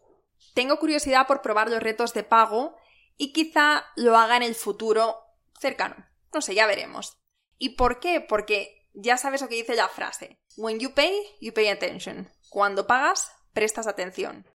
Tengo 0.55 0.79
curiosidad 0.79 1.27
por 1.27 1.43
probar 1.43 1.69
los 1.69 1.83
retos 1.83 2.15
de 2.15 2.23
pago 2.23 2.77
y 3.17 3.33
quizá 3.33 3.85
lo 3.97 4.17
haga 4.17 4.37
en 4.37 4.43
el 4.43 4.55
futuro 4.55 5.19
cercano. 5.59 5.97
No 6.33 6.41
sé, 6.41 6.55
ya 6.55 6.67
veremos. 6.67 7.17
¿Y 7.59 7.71
por 7.71 8.01
qué? 8.01 8.21
Porque 8.21 8.89
ya 8.93 9.17
sabes 9.17 9.41
lo 9.41 9.49
que 9.49 9.57
dice 9.57 9.75
la 9.75 9.89
frase. 9.89 10.39
When 10.57 10.79
you 10.79 10.95
pay, 10.95 11.15
you 11.41 11.53
pay 11.53 11.69
attention. 11.69 12.31
Cuando 12.49 12.87
pagas, 12.87 13.31
prestas 13.53 13.87
atención. 13.87 14.49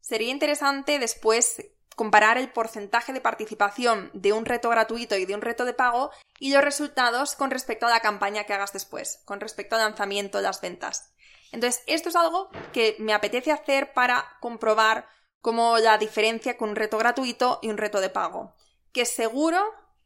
Sería 0.00 0.30
interesante 0.30 0.98
después 0.98 1.62
comparar 1.96 2.38
el 2.38 2.50
porcentaje 2.50 3.12
de 3.12 3.20
participación 3.20 4.10
de 4.14 4.32
un 4.32 4.46
reto 4.46 4.70
gratuito 4.70 5.16
y 5.16 5.26
de 5.26 5.34
un 5.34 5.42
reto 5.42 5.64
de 5.66 5.74
pago 5.74 6.10
y 6.38 6.52
los 6.52 6.64
resultados 6.64 7.36
con 7.36 7.50
respecto 7.50 7.86
a 7.86 7.90
la 7.90 8.00
campaña 8.00 8.44
que 8.44 8.54
hagas 8.54 8.72
después, 8.72 9.20
con 9.26 9.40
respecto 9.40 9.76
al 9.76 9.82
lanzamiento 9.82 10.38
de 10.38 10.44
las 10.44 10.60
ventas. 10.62 11.12
Entonces, 11.52 11.82
esto 11.86 12.08
es 12.08 12.16
algo 12.16 12.48
que 12.72 12.96
me 12.98 13.12
apetece 13.12 13.52
hacer 13.52 13.92
para 13.92 14.24
comprobar 14.40 15.08
cómo 15.40 15.78
la 15.78 15.98
diferencia 15.98 16.56
con 16.56 16.70
un 16.70 16.76
reto 16.76 16.98
gratuito 16.98 17.58
y 17.62 17.68
un 17.68 17.78
reto 17.78 18.00
de 18.00 18.10
pago. 18.10 18.54
Que 18.92 19.06
seguro 19.06 19.62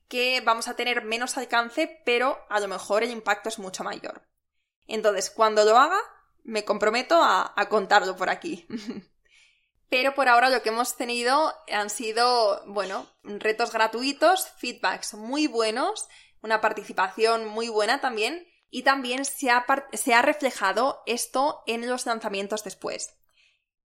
que 0.08 0.40
vamos 0.42 0.68
a 0.68 0.76
tener 0.76 1.04
menos 1.04 1.36
alcance, 1.36 2.02
pero 2.04 2.38
a 2.48 2.60
lo 2.60 2.68
mejor 2.68 3.02
el 3.02 3.10
impacto 3.10 3.48
es 3.48 3.58
mucho 3.58 3.84
mayor. 3.84 4.22
Entonces, 4.86 5.30
cuando 5.30 5.64
lo 5.64 5.78
haga, 5.78 5.98
me 6.42 6.64
comprometo 6.64 7.22
a, 7.22 7.52
a 7.56 7.68
contarlo 7.68 8.16
por 8.16 8.28
aquí. 8.28 8.66
Pero 9.90 10.14
por 10.14 10.28
ahora 10.28 10.50
lo 10.50 10.60
que 10.62 10.70
hemos 10.70 10.96
tenido 10.96 11.54
han 11.70 11.88
sido, 11.88 12.64
bueno, 12.66 13.06
retos 13.22 13.72
gratuitos, 13.72 14.48
feedbacks 14.56 15.14
muy 15.14 15.46
buenos, 15.46 16.08
una 16.42 16.60
participación 16.60 17.46
muy 17.46 17.68
buena 17.68 18.00
también, 18.00 18.48
y 18.70 18.82
también 18.82 19.24
se 19.24 19.50
ha 19.50 20.22
reflejado 20.22 21.02
esto 21.06 21.62
en 21.66 21.88
los 21.88 22.06
lanzamientos 22.06 22.64
después. 22.64 23.14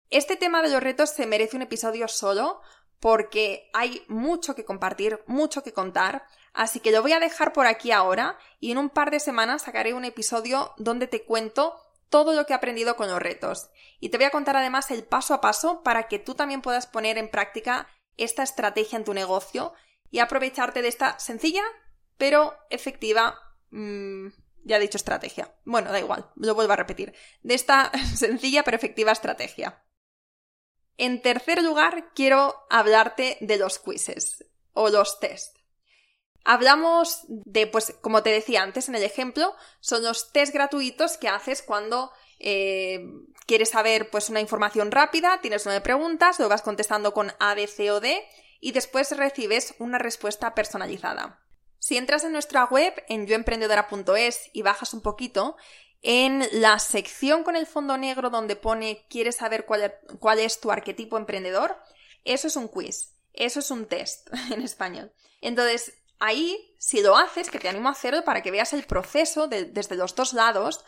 Este 0.09 0.37
tema 0.37 0.61
de 0.61 0.69
los 0.69 0.81
retos 0.81 1.09
se 1.09 1.27
merece 1.27 1.55
un 1.55 1.63
episodio 1.63 2.07
solo 2.07 2.61
porque 2.99 3.69
hay 3.73 4.03
mucho 4.07 4.55
que 4.55 4.65
compartir, 4.65 5.19
mucho 5.27 5.63
que 5.63 5.73
contar, 5.73 6.25
así 6.53 6.79
que 6.79 6.91
lo 6.91 7.01
voy 7.01 7.11
a 7.11 7.19
dejar 7.19 7.53
por 7.53 7.67
aquí 7.67 7.91
ahora 7.91 8.37
y 8.59 8.71
en 8.71 8.77
un 8.77 8.89
par 8.89 9.11
de 9.11 9.19
semanas 9.19 9.63
sacaré 9.63 9.93
un 9.93 10.05
episodio 10.05 10.73
donde 10.77 11.07
te 11.07 11.25
cuento 11.25 11.75
todo 12.09 12.33
lo 12.33 12.45
que 12.45 12.53
he 12.53 12.55
aprendido 12.55 12.95
con 12.95 13.09
los 13.09 13.21
retos. 13.21 13.69
Y 13.99 14.09
te 14.09 14.17
voy 14.17 14.25
a 14.25 14.31
contar 14.31 14.55
además 14.55 14.91
el 14.91 15.03
paso 15.03 15.33
a 15.33 15.41
paso 15.41 15.83
para 15.83 16.07
que 16.07 16.19
tú 16.19 16.35
también 16.35 16.61
puedas 16.61 16.87
poner 16.87 17.17
en 17.17 17.29
práctica 17.29 17.87
esta 18.15 18.43
estrategia 18.43 18.97
en 18.97 19.03
tu 19.03 19.13
negocio 19.13 19.73
y 20.09 20.19
aprovecharte 20.19 20.81
de 20.81 20.87
esta 20.87 21.19
sencilla 21.19 21.63
pero 22.17 22.55
efectiva... 22.69 23.37
Mm, 23.69 24.29
ya 24.63 24.77
he 24.77 24.81
dicho 24.81 24.97
estrategia. 24.97 25.55
Bueno, 25.63 25.91
da 25.91 25.99
igual, 25.99 26.29
lo 26.35 26.53
vuelvo 26.53 26.73
a 26.73 26.75
repetir. 26.75 27.13
De 27.41 27.53
esta 27.53 27.91
sencilla 28.15 28.63
pero 28.63 28.75
efectiva 28.75 29.11
estrategia. 29.11 29.81
En 30.97 31.21
tercer 31.21 31.61
lugar, 31.63 32.11
quiero 32.13 32.55
hablarte 32.69 33.37
de 33.41 33.57
los 33.57 33.79
quizzes 33.79 34.45
o 34.73 34.89
los 34.89 35.19
test. 35.19 35.57
Hablamos 36.43 37.21
de, 37.27 37.67
pues, 37.67 37.95
como 38.01 38.23
te 38.23 38.31
decía 38.31 38.63
antes 38.63 38.87
en 38.89 38.95
el 38.95 39.03
ejemplo, 39.03 39.53
son 39.79 40.03
los 40.03 40.31
test 40.31 40.53
gratuitos 40.53 41.17
que 41.17 41.27
haces 41.27 41.61
cuando 41.61 42.11
eh, 42.39 43.05
quieres 43.45 43.69
saber 43.69 44.09
pues 44.09 44.29
una 44.29 44.41
información 44.41 44.91
rápida, 44.91 45.41
tienes 45.41 45.65
nueve 45.65 45.81
preguntas, 45.81 46.39
lo 46.39 46.49
vas 46.49 46.61
contestando 46.61 47.13
con 47.13 47.33
A, 47.39 47.55
B, 47.55 47.67
C 47.67 47.91
o 47.91 47.99
D 47.99 48.23
y 48.59 48.71
después 48.71 49.15
recibes 49.15 49.75
una 49.79 49.97
respuesta 49.97 50.55
personalizada. 50.55 51.43
Si 51.79 51.97
entras 51.97 52.23
en 52.23 52.33
nuestra 52.33 52.65
web 52.65 52.93
en 53.07 53.27
yoemprendedora.es 53.27 54.49
y 54.53 54.61
bajas 54.61 54.93
un 54.93 55.01
poquito, 55.01 55.55
en 56.01 56.47
la 56.51 56.79
sección 56.79 57.43
con 57.43 57.55
el 57.55 57.65
fondo 57.65 57.97
negro 57.97 58.29
donde 58.29 58.55
pone 58.55 59.05
quieres 59.09 59.37
saber 59.37 59.65
cuál, 59.65 59.93
cuál 60.19 60.39
es 60.39 60.59
tu 60.59 60.71
arquetipo 60.71 61.17
emprendedor, 61.17 61.77
eso 62.23 62.47
es 62.47 62.55
un 62.55 62.67
quiz, 62.67 63.13
eso 63.33 63.59
es 63.59 63.71
un 63.71 63.85
test 63.85 64.29
en 64.51 64.61
español. 64.61 65.11
Entonces, 65.41 65.93
Ahí, 66.19 66.73
si 66.79 67.01
lo 67.01 67.15
haces, 67.15 67.49
que 67.49 67.59
te 67.59 67.69
animo 67.69 67.89
a 67.89 67.91
hacerlo 67.91 68.23
para 68.23 68.41
que 68.41 68.51
veas 68.51 68.73
el 68.73 68.83
proceso 68.83 69.47
desde 69.47 69.95
los 69.95 70.15
dos 70.15 70.33
lados, 70.33 70.83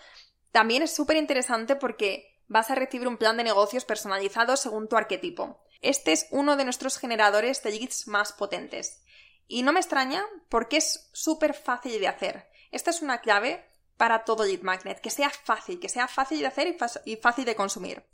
también 0.51 0.81
es 0.81 0.95
súper 0.95 1.17
interesante 1.17 1.75
porque 1.75 2.41
vas 2.47 2.71
a 2.71 2.75
recibir 2.75 3.07
un 3.07 3.17
plan 3.17 3.37
de 3.37 3.43
negocios 3.43 3.85
personalizado 3.85 4.57
según 4.57 4.87
tu 4.87 4.97
arquetipo. 4.97 5.61
Este 5.81 6.11
es 6.11 6.27
uno 6.31 6.57
de 6.57 6.63
nuestros 6.63 6.97
generadores 6.97 7.61
de 7.61 7.71
leads 7.71 8.07
más 8.07 8.33
potentes. 8.33 9.03
Y 9.47 9.61
no 9.61 9.71
me 9.71 9.79
extraña 9.79 10.25
porque 10.49 10.77
es 10.77 11.09
súper 11.13 11.53
fácil 11.53 11.99
de 11.99 12.07
hacer. 12.07 12.49
Esta 12.71 12.89
es 12.89 13.01
una 13.01 13.21
clave 13.21 13.65
para 13.99 14.23
todo 14.23 14.45
lead 14.45 14.61
magnet, 14.61 15.01
que 15.01 15.09
sea 15.09 15.29
fácil, 15.29 15.77
que 15.77 15.89
sea 15.89 16.07
fácil 16.07 16.39
de 16.39 16.47
hacer 16.47 16.77
y, 17.03 17.17
fácil 17.17 17.43
de 17.43 17.55
consumir. 17.57 18.05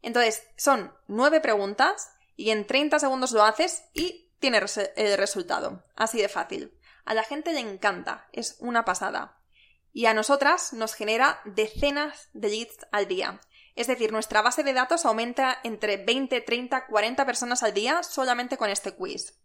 Entonces, 0.00 0.42
son 0.56 0.94
nueve 1.08 1.42
preguntas 1.42 2.10
y 2.36 2.52
en 2.52 2.66
30 2.66 2.98
segundos 2.98 3.32
lo 3.32 3.44
haces 3.44 3.84
y 3.92 4.32
tiene 4.38 4.62
el 4.96 5.18
resultado. 5.18 5.84
Así 5.94 6.22
de 6.22 6.30
fácil. 6.30 6.74
A 7.04 7.12
la 7.12 7.22
gente 7.22 7.52
le 7.52 7.60
encanta, 7.60 8.30
es 8.32 8.56
una 8.60 8.86
pasada. 8.86 9.38
Y 9.92 10.06
a 10.06 10.14
nosotras 10.14 10.72
nos 10.72 10.94
genera 10.94 11.42
decenas 11.44 12.30
de 12.32 12.48
leads 12.48 12.86
al 12.90 13.06
día. 13.06 13.42
Es 13.76 13.88
decir, 13.88 14.12
nuestra 14.12 14.40
base 14.40 14.62
de 14.62 14.72
datos 14.72 15.04
aumenta 15.04 15.58
entre 15.64 15.98
20, 15.98 16.40
30, 16.40 16.86
40 16.86 17.26
personas 17.26 17.62
al 17.62 17.74
día 17.74 18.02
solamente 18.02 18.56
con 18.56 18.70
este 18.70 18.94
quiz. 18.94 19.38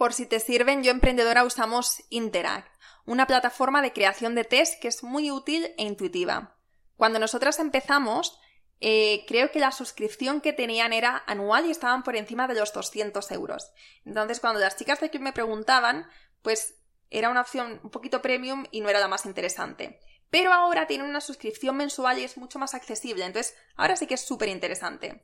Por 0.00 0.14
si 0.14 0.24
te 0.24 0.40
sirven, 0.40 0.82
yo 0.82 0.92
emprendedora 0.92 1.44
usamos 1.44 2.02
Interact, 2.08 2.74
una 3.04 3.26
plataforma 3.26 3.82
de 3.82 3.92
creación 3.92 4.34
de 4.34 4.44
test 4.44 4.80
que 4.80 4.88
es 4.88 5.02
muy 5.02 5.30
útil 5.30 5.74
e 5.76 5.82
intuitiva. 5.82 6.56
Cuando 6.96 7.18
nosotras 7.18 7.58
empezamos, 7.58 8.40
eh, 8.80 9.26
creo 9.28 9.50
que 9.50 9.58
la 9.58 9.72
suscripción 9.72 10.40
que 10.40 10.54
tenían 10.54 10.94
era 10.94 11.22
anual 11.26 11.66
y 11.66 11.70
estaban 11.70 12.02
por 12.02 12.16
encima 12.16 12.48
de 12.48 12.54
los 12.54 12.72
200 12.72 13.30
euros. 13.32 13.72
Entonces, 14.06 14.40
cuando 14.40 14.58
las 14.58 14.74
chicas 14.78 15.00
de 15.00 15.08
aquí 15.08 15.18
me 15.18 15.34
preguntaban, 15.34 16.06
pues 16.40 16.80
era 17.10 17.28
una 17.28 17.42
opción 17.42 17.78
un 17.82 17.90
poquito 17.90 18.22
premium 18.22 18.64
y 18.70 18.80
no 18.80 18.88
era 18.88 19.00
la 19.00 19.08
más 19.08 19.26
interesante. 19.26 20.00
Pero 20.30 20.54
ahora 20.54 20.86
tienen 20.86 21.10
una 21.10 21.20
suscripción 21.20 21.76
mensual 21.76 22.18
y 22.18 22.24
es 22.24 22.38
mucho 22.38 22.58
más 22.58 22.72
accesible, 22.72 23.26
entonces 23.26 23.54
ahora 23.76 23.96
sí 23.96 24.06
que 24.06 24.14
es 24.14 24.22
súper 24.22 24.48
interesante. 24.48 25.20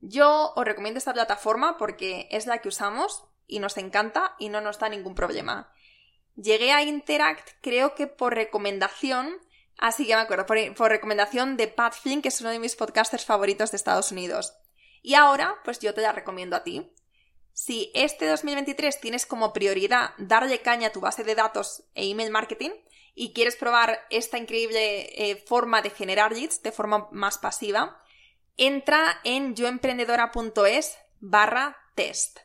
Yo 0.00 0.54
os 0.56 0.64
recomiendo 0.64 0.96
esta 0.96 1.12
plataforma 1.12 1.76
porque 1.76 2.26
es 2.30 2.46
la 2.46 2.62
que 2.62 2.68
usamos 2.68 3.28
y 3.46 3.58
nos 3.58 3.76
encanta 3.76 4.34
y 4.38 4.48
no 4.48 4.60
nos 4.60 4.78
da 4.78 4.88
ningún 4.88 5.14
problema. 5.14 5.72
Llegué 6.36 6.72
a 6.72 6.82
Interact 6.82 7.50
creo 7.60 7.94
que 7.94 8.06
por 8.06 8.34
recomendación 8.34 9.40
Así 9.78 10.06
que 10.06 10.14
me 10.14 10.22
acuerdo, 10.22 10.46
por, 10.46 10.88
recomendación 10.88 11.56
de 11.56 11.68
Pat 11.68 11.94
Flynn, 11.94 12.22
que 12.22 12.28
es 12.28 12.40
uno 12.40 12.50
de 12.50 12.58
mis 12.58 12.76
podcasters 12.76 13.24
favoritos 13.24 13.70
de 13.70 13.76
Estados 13.76 14.12
Unidos. 14.12 14.54
Y 15.02 15.14
ahora, 15.14 15.56
pues 15.64 15.78
yo 15.80 15.94
te 15.94 16.00
la 16.00 16.12
recomiendo 16.12 16.56
a 16.56 16.62
ti. 16.62 16.90
Si 17.52 17.90
este 17.94 18.26
2023 18.26 19.00
tienes 19.00 19.26
como 19.26 19.52
prioridad 19.52 20.10
darle 20.18 20.60
caña 20.60 20.88
a 20.88 20.92
tu 20.92 21.00
base 21.00 21.22
de 21.22 21.34
datos 21.34 21.84
e 21.94 22.08
email 22.08 22.30
marketing 22.30 22.70
y 23.14 23.32
quieres 23.32 23.56
probar 23.56 24.06
esta 24.10 24.38
increíble 24.38 25.30
eh, 25.30 25.36
forma 25.46 25.82
de 25.82 25.90
generar 25.90 26.32
leads 26.32 26.62
de 26.62 26.72
forma 26.72 27.08
más 27.12 27.38
pasiva, 27.38 28.02
entra 28.56 29.20
en 29.22 29.54
yoemprendedora.es 29.54 30.96
barra 31.20 31.76
test. 31.94 32.43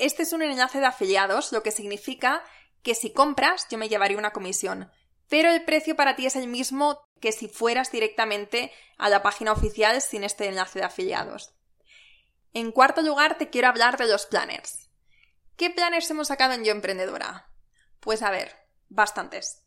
Este 0.00 0.24
es 0.24 0.32
un 0.32 0.42
enlace 0.42 0.80
de 0.80 0.86
afiliados, 0.86 1.52
lo 1.52 1.62
que 1.62 1.70
significa 1.70 2.42
que 2.82 2.94
si 2.94 3.12
compras 3.12 3.66
yo 3.70 3.78
me 3.78 3.88
llevaré 3.88 4.16
una 4.16 4.32
comisión 4.32 4.90
pero 5.30 5.48
el 5.48 5.64
precio 5.64 5.96
para 5.96 6.16
ti 6.16 6.26
es 6.26 6.36
el 6.36 6.48
mismo 6.48 7.00
que 7.20 7.32
si 7.32 7.48
fueras 7.48 7.92
directamente 7.92 8.72
a 8.98 9.08
la 9.08 9.22
página 9.22 9.52
oficial 9.52 10.02
sin 10.02 10.24
este 10.24 10.46
enlace 10.46 10.80
de 10.80 10.84
afiliados. 10.84 11.54
En 12.52 12.72
cuarto 12.72 13.00
lugar, 13.00 13.38
te 13.38 13.48
quiero 13.48 13.68
hablar 13.68 13.96
de 13.96 14.08
los 14.08 14.26
planners. 14.26 14.90
¿Qué 15.56 15.70
planners 15.70 16.10
hemos 16.10 16.28
sacado 16.28 16.54
en 16.54 16.64
Yo 16.64 16.72
Emprendedora? 16.72 17.48
Pues 18.00 18.22
a 18.22 18.30
ver, 18.32 18.56
bastantes. 18.88 19.62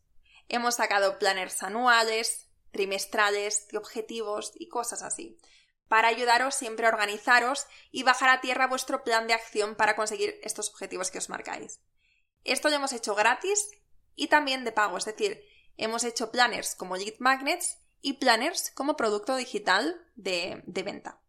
Hemos 0.50 0.76
sacado 0.76 1.18
planners 1.18 1.64
anuales, 1.64 2.50
trimestrales, 2.72 3.70
de 3.70 3.78
objetivos 3.78 4.52
y 4.56 4.68
cosas 4.68 5.02
así, 5.02 5.38
para 5.94 6.08
ayudaros 6.08 6.56
siempre 6.56 6.88
a 6.88 6.90
organizaros 6.90 7.68
y 7.92 8.02
bajar 8.02 8.30
a 8.30 8.42
tierra 8.42 8.66
vuestro 8.66 9.04
plan 9.04 9.28
de 9.28 9.36
acción 9.36 9.76
para 9.76 9.96
conseguir 9.96 10.40
estos 10.42 10.72
objetivos 10.72 11.12
que 11.12 11.20
os 11.20 11.30
marcáis. 11.30 11.82
Esto 12.44 12.70
lo 12.70 12.78
hemos 12.78 12.94
hecho 12.94 13.14
gratis 13.14 13.70
y 14.16 14.26
también 14.26 14.64
de 14.64 14.72
pago, 14.72 14.98
es 14.98 15.06
decir, 15.06 15.40
Hemos 15.78 16.04
hecho 16.04 16.32
planners 16.32 16.76
como 16.76 16.98
lead 16.98 17.16
magnets 17.20 17.80
y 18.02 18.14
planners 18.14 18.72
como 18.72 18.96
producto 18.96 19.36
digital 19.36 19.96
de, 20.16 20.62
venta. 20.66 21.20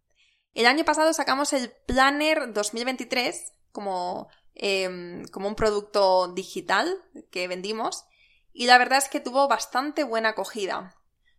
El 0.52 0.66
año 0.66 0.85
pasado 0.85 1.12
sacamos 1.12 1.52
el 1.52 1.71
Planner 1.87 2.52
2023 2.52 3.52
como, 3.73 4.28
em, 4.54 5.26
como 5.28 5.49
un 5.49 5.54
producto 5.56 6.28
digital 6.28 7.02
que 7.30 7.49
vendimos 7.49 8.04
y 8.52 8.66
la 8.66 8.78
verdad 8.78 8.99
es 8.99 9.09
que 9.09 9.21
tuvo 9.21 9.49
bastante 9.49 10.04
buena 10.04 10.30
acogida. 10.30 10.94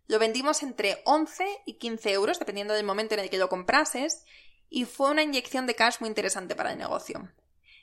Lo 0.07 0.19
vendimos 0.19 0.63
entre 0.63 1.01
11 1.05 1.45
y 1.65 1.74
15 1.77 2.12
euros, 2.12 2.39
dependiendo 2.39 2.74
del 2.74 2.85
momento 2.85 3.15
en 3.15 3.21
el 3.21 3.29
que 3.29 3.38
lo 3.38 3.50
comprases, 3.50 4.24
y 4.69 4.85
fue 4.85 5.12
una 5.12 5.24
inyección 5.24 5.67
de 5.67 5.75
cash 5.75 5.97
muy 6.00 6.09
interesante 6.09 6.55
para 6.55 6.71
el 6.71 6.77
negocio. 6.77 7.31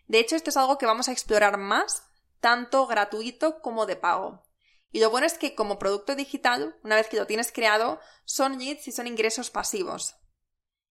De 0.07 0.19
hecho, 0.19 0.37
esto 0.37 0.50
es 0.50 0.57
algo 0.57 0.79
que 0.79 0.87
vamos 0.87 1.09
a 1.09 1.12
explorar 1.12 1.59
más 1.59 2.05
tanto 2.41 2.87
gratuito 2.87 3.61
como 3.61 3.87
de 3.87 3.97
pago. 3.97 4.45
Y 4.91 5.00
lo 5.00 5.11
bueno 5.11 5.26
es 5.26 5.38
que 5.38 5.55
como 5.55 5.79
producto 5.79 6.14
digital, 6.14 6.76
una 6.83 6.97
vez 6.97 7.09
que 7.09 7.17
lo 7.17 7.26
tienes 7.26 7.50
creado, 7.50 7.99
son 8.25 8.59
leads 8.59 8.88
y 8.88 8.93
son 8.93 9.07
ingresos 9.07 9.50
pasivos. 9.50 10.17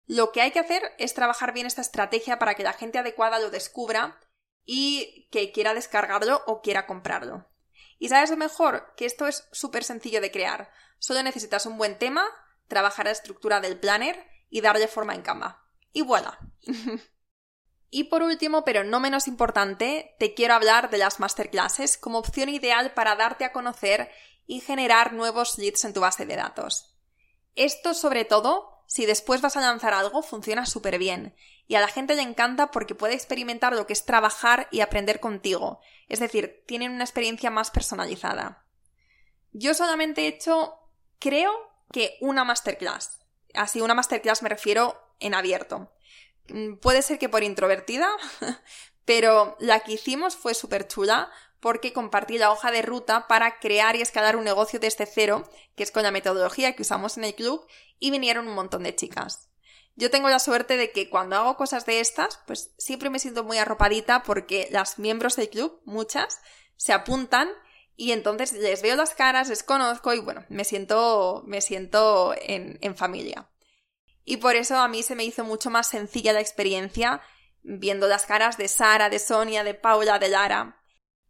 Lo 0.07 0.33
que 0.33 0.43
hay 0.43 0.50
que 0.50 0.59
hacer 0.59 0.83
es 0.99 1.14
trabajar 1.14 1.52
bien 1.52 1.66
esta 1.66 1.81
estrategia 1.81 2.38
para 2.38 2.54
que 2.54 2.64
la 2.64 2.73
gente 2.73 2.99
adecuada 2.99 3.38
lo 3.38 3.50
descubra 3.50 4.19
y 4.64 5.28
que 5.31 5.52
quiera 5.52 5.75
descargarlo 5.75 6.43
o 6.47 6.61
quiera 6.61 6.87
comprarlo. 6.87 7.47
Y 7.99 8.09
sabes 8.09 8.31
lo 8.31 8.37
mejor, 8.37 8.93
que 8.97 9.07
esto 9.07 9.26
es 9.26 9.49
súper 9.52 9.85
sencillo 9.85 10.21
de 10.21 10.31
crear. 10.31 10.71
Solo 11.04 11.23
necesitas 11.23 11.66
un 11.66 11.76
buen 11.76 11.99
tema, 11.99 12.25
trabajar 12.66 13.04
la 13.04 13.12
estructura 13.12 13.61
del 13.61 13.78
planner 13.78 14.26
y 14.49 14.62
darle 14.62 14.88
forma 14.88 15.14
en 15.14 15.20
Canva. 15.20 15.62
Y 15.92 16.00
voilà. 16.00 16.38
y 17.90 18.04
por 18.04 18.23
último, 18.23 18.64
pero 18.64 18.84
no 18.84 19.00
menos 19.00 19.28
importante, 19.28 20.16
te 20.18 20.32
quiero 20.32 20.54
hablar 20.54 20.88
de 20.88 20.96
las 20.96 21.20
masterclasses 21.20 21.99
como 21.99 22.16
opción 22.16 22.49
ideal 22.49 22.94
para 22.94 23.16
darte 23.16 23.44
a 23.44 23.52
conocer 23.52 24.11
y 24.46 24.61
generar 24.61 25.12
nuevos 25.12 25.58
leads 25.58 25.84
en 25.84 25.92
tu 25.92 26.00
base 26.00 26.25
de 26.25 26.37
datos. 26.37 26.96
Esto 27.54 27.92
sobre 27.92 28.25
todo 28.25 28.82
si 28.87 29.04
después 29.04 29.42
vas 29.42 29.58
a 29.58 29.61
lanzar 29.61 29.92
algo, 29.92 30.23
funciona 30.23 30.64
súper 30.64 30.96
bien. 30.96 31.37
Y 31.66 31.75
a 31.75 31.82
la 31.82 31.88
gente 31.88 32.14
le 32.14 32.23
encanta 32.23 32.70
porque 32.70 32.94
puede 32.94 33.12
experimentar 33.12 33.75
lo 33.75 33.87
que 33.87 33.92
es 33.92 34.06
trabajar 34.06 34.68
y 34.70 34.80
aprender 34.80 35.20
contigo. 35.20 35.80
Es 36.08 36.20
decir, 36.20 36.64
tienen 36.66 36.92
una 36.92 37.04
experiencia 37.04 37.50
más 37.50 37.70
personalizada. 37.70 38.66
Yo 39.52 39.75
solamente 39.75 40.23
he 40.23 40.28
hecho, 40.28 40.80
creo 41.18 41.52
que 41.92 42.16
una 42.21 42.44
masterclass. 42.44 43.21
Así, 43.54 43.80
una 43.80 43.94
masterclass 43.94 44.42
me 44.42 44.49
refiero 44.49 45.00
en 45.21 45.35
abierto. 45.35 45.92
Mm, 46.49 46.76
puede 46.76 47.02
ser 47.02 47.18
que 47.18 47.28
por 47.28 47.42
introvertida, 47.42 48.09
pero 49.04 49.56
la 49.61 49.80
que 49.80 49.92
hicimos 49.92 50.37
fue 50.37 50.54
súper 50.54 50.88
chula 50.88 51.30
porque 51.61 51.94
compartí 51.94 52.37
la 52.37 52.50
hoja 52.50 52.71
de 52.71 52.83
ruta 52.83 53.26
para 53.26 53.59
crear 53.59 53.97
y 53.97 54.02
escalar 54.02 54.37
un 54.37 54.44
negocio 54.44 54.78
desde 54.78 55.06
cero, 55.06 55.49
que 55.76 55.83
es 55.83 55.90
con 55.90 56.02
la 56.02 56.11
metodología 56.11 56.76
que 56.76 56.83
usamos 56.83 57.16
en 57.16 57.25
el 57.25 57.35
club, 57.35 57.66
y 57.99 58.11
vinieron 58.11 58.49
un 58.49 58.54
montón 58.54 58.83
de 58.83 58.94
chicas. 58.94 59.49
Yo 59.97 60.11
tengo 60.11 60.28
la 60.28 60.40
suerte 60.40 60.76
de 60.76 60.90
que 60.90 61.09
cuando 61.09 61.37
hago 61.37 61.56
cosas 61.56 61.87
de 61.87 62.00
estas, 62.00 62.40
pues 62.47 62.75
siempre 62.76 63.09
me 63.09 63.18
siento 63.18 63.44
muy 63.44 63.56
arropadita 63.56 64.25
porque 64.25 64.68
las 64.73 64.99
miembros 64.99 65.37
del 65.37 65.49
club, 65.49 65.80
muchas, 65.87 66.40
se 66.76 66.92
apuntan 66.92 67.49
y 67.97 68.13
entonces 68.13 68.53
les 68.53 68.83
veo 68.83 68.97
las 68.97 69.15
caras, 69.15 69.49
les 69.49 69.63
conozco 69.63 70.13
y 70.13 70.21
bueno, 70.21 70.45
me 70.49 70.65
siento, 70.65 71.43
me 71.47 71.61
siento 71.61 72.35
en, 72.41 72.79
en 72.81 72.97
familia. 72.97 73.51
Y 74.25 74.39
por 74.39 74.57
eso 74.57 74.77
a 74.77 74.89
mí 74.89 75.03
se 75.03 75.15
me 75.15 75.25
hizo 75.25 75.45
mucho 75.45 75.71
más 75.71 75.89
sencilla 75.89 76.33
la 76.33 76.41
experiencia 76.41 77.21
viendo 77.63 78.09
las 78.09 78.27
caras 78.27 78.57
de 78.59 78.69
Sara, 78.69 79.09
de 79.09 79.19
Sonia, 79.19 79.65
de 79.65 79.75
Paula, 79.75 80.19
de 80.19 80.29
Lara, 80.29 80.81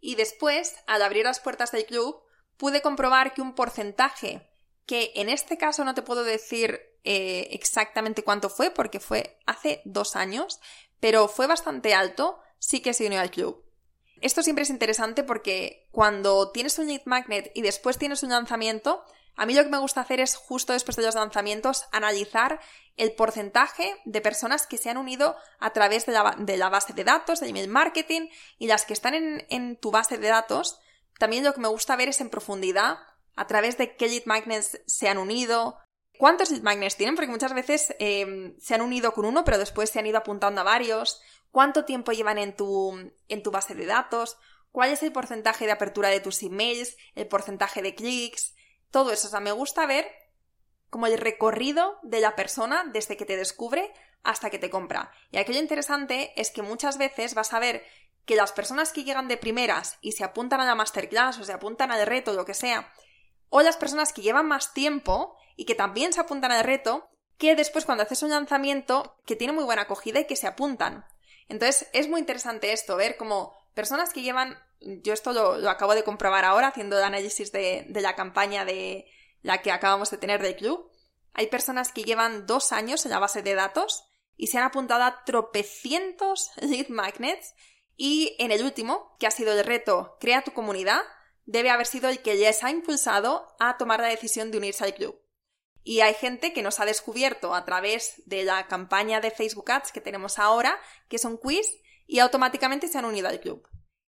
y 0.07 0.17
después, 0.17 0.77
al 0.87 1.01
abrir 1.01 1.25
las 1.25 1.41
puertas 1.41 1.73
del 1.73 1.87
club, 1.87 2.21
pude 2.59 2.83
comprobar 2.83 3.33
que 3.33 3.41
un 3.41 3.55
porcentaje, 3.55 4.47
que 4.85 5.13
en 5.15 5.31
este 5.31 5.57
caso 5.57 5.83
no 5.83 5.95
te 5.95 6.03
puedo 6.03 6.25
decir 6.25 6.79
eh, 7.05 7.49
exactamente 7.53 8.23
cuánto 8.23 8.51
fue, 8.51 8.71
porque 8.71 9.01
fue 9.01 9.39
hace 9.47 9.81
dos 9.87 10.15
años, 10.15 10.61
pero 11.01 11.27
fue 11.27 11.47
bastante 11.47 11.95
alto, 11.95 12.39
sí 12.59 12.81
que 12.81 12.93
se 12.93 13.07
unió 13.07 13.19
al 13.19 13.31
club. 13.31 13.64
Esto 14.21 14.43
siempre 14.43 14.63
es 14.63 14.71
interesante 14.71 15.23
porque 15.23 15.87
cuando 15.91 16.51
tienes 16.51 16.79
un 16.79 16.87
lead 16.87 17.03
magnet 17.05 17.51
y 17.55 17.63
después 17.63 17.99
tienes 17.99 18.23
un 18.23 18.31
lanzamiento, 18.31 19.05
a 19.37 19.47
mí 19.47 19.55
lo 19.55 19.65
que 19.65 19.71
me 19.71 19.79
gusta 19.79 20.01
hacer 20.01 20.21
es 20.21 20.37
justo 20.37 20.73
después 20.73 20.97
de 20.97 21.03
los 21.03 21.15
lanzamientos 21.15 21.87
analizar 21.93 22.61
el 22.97 23.13
porcentaje 23.13 23.97
de 24.05 24.21
personas 24.21 24.67
que 24.67 24.79
se 24.79 24.91
han 24.91 24.97
unido 24.97 25.37
a 25.59 25.73
través 25.73 26.07
de 26.07 26.13
la, 26.13 26.69
base 26.69 26.93
de 26.93 27.05
datos, 27.05 27.41
de 27.41 27.49
email 27.49 27.69
marketing 27.69 28.29
y 28.59 28.69
las 28.69 28.85
que 28.85 28.93
están 28.93 29.15
en, 29.15 29.77
tu 29.77 29.91
base 29.91 30.19
de 30.19 30.29
datos. 30.29 30.79
También 31.19 31.45
lo 31.45 31.53
que 31.53 31.61
me 31.61 31.69
gusta 31.69 31.97
ver 31.97 32.09
es 32.09 32.21
en 32.21 32.31
profundidad 32.31 32.99
a 33.37 33.47
través 33.49 33.77
de 33.77 33.97
qué 33.97 34.09
lead 34.09 34.25
magnets 34.27 34.81
se 34.87 35.09
han 35.09 35.19
unido, 35.19 35.79
cuántos 36.17 36.51
lead 36.53 36.63
magnets 36.63 36.97
tienen, 36.97 37.17
porque 37.17 37.31
muchas 37.31 37.53
veces 37.53 37.95
em, 37.99 38.57
se 38.61 38.75
han 38.75 38.83
unido 38.83 39.13
con 39.13 39.25
uno 39.25 39.45
pero 39.45 39.59
después 39.59 39.91
se 39.91 39.99
han 39.99 40.07
ido 40.07 40.19
apuntando 40.19 40.61
a 40.61 40.65
varios, 40.65 41.21
cuánto 41.55 41.85
tiempo 41.85 42.11
llevan 42.11 42.39
en 42.39 42.57
tu, 42.57 43.13
en 43.29 43.43
tu 43.45 43.53
base 43.53 43.77
de 43.77 43.87
datos, 43.87 44.39
cuál 44.73 44.91
es 44.91 45.05
el 45.05 45.13
porcentaje 45.13 45.67
de 45.67 45.71
apertura 45.71 46.09
de 46.09 46.19
tus 46.19 46.43
emails, 46.43 46.97
el 47.15 47.29
porcentaje 47.29 47.81
de 47.81 47.95
clics, 47.95 48.57
todo 48.91 49.13
eso. 49.13 49.29
O 49.29 49.31
sea, 49.31 49.39
me 49.39 49.53
gusta 49.53 49.87
ver 49.87 50.11
como 50.91 51.07
el 51.07 51.17
recorrido 51.17 52.01
de 52.03 52.19
la 52.19 52.35
persona 52.35 52.83
desde 52.93 53.17
que 53.17 53.25
te 53.25 53.37
descubre 53.37 53.93
hasta 54.25 54.51
que 54.51 54.59
te 54.59 54.69
compra. 54.69 55.13
Y 55.31 55.37
aquello 55.37 55.61
interesante 55.61 56.33
es 56.35 56.51
que 56.51 56.63
muchas 56.63 56.99
veces 56.99 57.35
vas 57.35 57.53
a 57.53 57.61
ver 57.61 57.85
que 58.25 58.35
las 58.35 58.51
personas 58.51 58.93
que 58.93 59.05
llegan 59.05 59.29
de 59.29 59.37
primeras 59.37 59.97
y 60.01 60.11
se 60.11 60.25
apuntan 60.25 60.61
a 60.61 60.65
la 60.65 60.75
masterclass 60.75 61.39
o 61.39 61.45
se 61.45 61.53
apuntan 61.53 61.93
al 61.93 62.05
reto, 62.05 62.33
lo 62.33 62.45
que 62.45 62.55
sea, 62.55 62.93
o 63.49 63.63
las 63.63 63.77
personas 63.77 64.13
que 64.13 64.23
llevan 64.23 64.49
más 64.49 64.75
tiempo 64.75 65.37
y 65.55 65.67
que 65.67 65.77
también 65.77 66.13
se 66.13 66.21
apuntan 66.21 66.51
al 66.51 66.65
reto, 66.65 67.09
que 67.39 67.55
después 67.55 67.85
cuando 67.85 68.03
haces 68.03 68.25
un 68.25 68.31
lanzamiento 68.31 69.17
que 69.25 69.37
tiene 69.37 69.53
muy 69.53 69.63
buena 69.63 69.83
acogida 69.83 70.19
y 70.19 70.27
que 70.27 70.35
se 70.35 70.49
apuntan. 70.49 71.07
Entonces 71.49 71.89
es 71.93 72.09
muy 72.09 72.21
interesante 72.21 72.73
esto, 72.73 72.97
ver 72.97 73.17
cómo 73.17 73.55
personas 73.75 74.13
que 74.13 74.23
llevan 74.23 74.59
yo 74.85 75.13
esto 75.13 75.33
lo, 75.33 75.69
acabo 75.71 75.95
de 75.95 76.05
comprobar 76.05 76.45
ahora 76.45 76.69
haciendo 76.69 76.99
el 76.99 77.05
análisis 77.05 77.53
de, 77.53 77.87
la 77.89 78.15
campaña 78.15 78.65
de 78.65 79.07
la 79.43 79.63
que 79.63 79.73
acabamos 79.73 80.11
de 80.11 80.19
tener 80.19 80.43
del 80.43 80.57
club. 80.57 80.91
Hay 81.33 81.49
personas 81.49 81.93
que 81.93 82.05
llevan 82.05 82.47
dos 82.47 82.73
años 82.73 83.05
en 83.05 83.11
la 83.11 83.19
base 83.19 83.43
de 83.43 83.55
datos 83.55 84.05
y 84.37 84.49
se 84.49 84.59
han 84.59 84.65
apuntado 84.65 85.05
a 85.05 85.25
tropecientos 85.25 86.51
lead 86.61 86.89
magnets 86.89 87.55
y 87.97 88.37
en 88.39 88.51
el 88.51 88.65
último, 88.65 89.17
que 89.19 89.27
ha 89.27 89.31
sido 89.31 89.53
el 89.53 89.65
reto 89.65 90.17
Crea 90.21 90.43
tu 90.43 90.53
comunidad, 90.53 91.01
debe 91.47 91.71
haber 91.71 91.87
sido 91.87 92.09
el 92.09 92.21
que 92.21 92.35
les 92.35 92.65
ha 92.65 92.71
impulsado 92.71 93.47
a 93.61 93.77
tomar 93.77 94.01
la 94.01 94.09
decisión 94.09 94.51
de 94.51 94.59
unirse 94.59 94.85
al 94.85 94.95
club. 94.95 95.21
Y 95.85 96.01
hay 96.01 96.15
gente 96.15 96.53
que 96.53 96.63
nos 96.63 96.81
ha 96.81 96.87
descubierto 96.87 97.55
a 97.55 97.65
través 97.65 98.23
de 98.27 98.43
la 98.43 98.67
campaña 98.67 99.21
de 99.21 99.31
Facebook 99.31 99.71
Ads 99.71 99.93
que 99.93 100.01
tenemos 100.01 100.39
ahora, 100.39 100.81
que 101.09 101.19
son 101.19 101.37
quiz, 101.37 101.69
y 102.07 102.19
automáticamente 102.19 102.89
se 102.89 102.99
han 102.99 103.05
unido 103.05 103.29
al 103.29 103.41
club. 103.41 103.69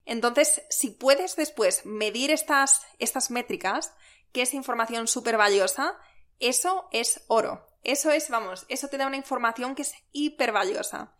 Entonces, 0.06 0.64
si 0.70 0.92
puedes 0.92 1.36
después 1.36 1.86
medir 1.86 2.30
estas, 2.32 2.82
estas 3.00 3.32
métricas, 3.32 3.94
que 4.32 4.42
es 4.42 4.54
información 4.54 5.08
súper 5.08 5.38
valiosa, 5.38 5.98
eso 6.40 6.88
es 6.92 7.24
oro. 7.28 7.68
Eso 7.84 8.12
es, 8.12 8.30
vamos, 8.30 8.66
eso 8.70 8.90
te 8.90 8.98
da 8.98 9.08
una 9.08 9.18
información 9.18 9.74
que 9.74 9.82
es 9.82 9.94
hiper 10.12 10.52
valiosa. 10.52 11.16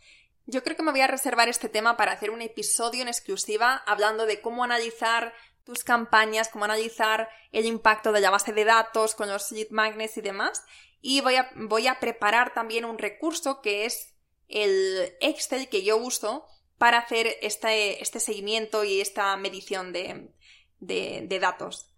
Yo 0.46 0.64
creo 0.64 0.76
que 0.76 0.84
me 0.84 0.92
voy 0.92 1.02
a 1.02 1.08
reservar 1.08 1.50
este 1.50 1.70
tema 1.70 1.98
para 1.98 2.12
hacer 2.12 2.30
un 2.30 2.42
episodio 2.42 3.02
en 3.02 3.08
exclusiva 3.08 3.84
hablando 3.86 4.26
de 4.26 4.42
cómo 4.42 4.64
analizar 4.64 5.34
tus 5.64 5.84
campañas, 5.84 6.50
cómo 6.50 6.66
analizar 6.66 7.30
el 7.52 7.66
impacto 7.66 8.12
de 8.12 8.22
la 8.22 8.30
base 8.30 8.54
de 8.54 8.66
datos 8.66 9.16
con 9.16 9.30
los 9.30 9.52
lead 9.52 9.70
magnets 9.70 10.18
y 10.18 10.22
demás. 10.22 10.64
Y 11.02 11.22
voy 11.22 11.36
a, 11.36 11.52
voy 11.56 11.88
a 11.88 12.00
preparar 12.00 12.54
también 12.54 12.86
un 12.86 12.98
recurso 12.98 13.62
que 13.62 13.86
es 13.86 14.16
el 14.48 15.16
Excel 15.22 15.70
que 15.70 15.84
yo 15.84 15.98
uso 15.98 16.46
para 16.78 17.00
hacer 17.00 17.38
este, 17.42 18.02
este 18.02 18.20
seguimiento 18.20 18.84
y 18.84 19.02
esta 19.02 19.36
medición 19.38 19.94
de, 19.94 20.34
de, 20.80 21.40
datos. 21.40 21.92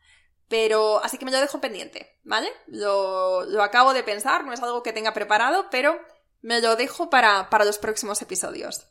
Pero, 0.48 1.04
así 1.04 1.18
que 1.18 1.26
me 1.26 1.32
lo 1.32 1.40
dejo 1.40 1.62
pendiente, 1.62 2.20
¿vale? 2.24 2.50
Lo, 2.68 3.44
lo, 3.46 3.64
acabo 3.64 3.94
de 3.94 4.04
pensar, 4.04 4.44
no 4.46 4.54
es 4.54 4.62
algo 4.62 4.84
que 4.84 4.94
tenga 4.94 5.14
preparado, 5.14 5.68
pero 5.72 6.00
me 6.42 6.60
lo 6.60 6.76
dejo 6.76 7.10
para, 7.10 7.50
para 7.50 7.66
los 7.66 7.78
próximos 7.78 8.22
episodios. 8.22 8.88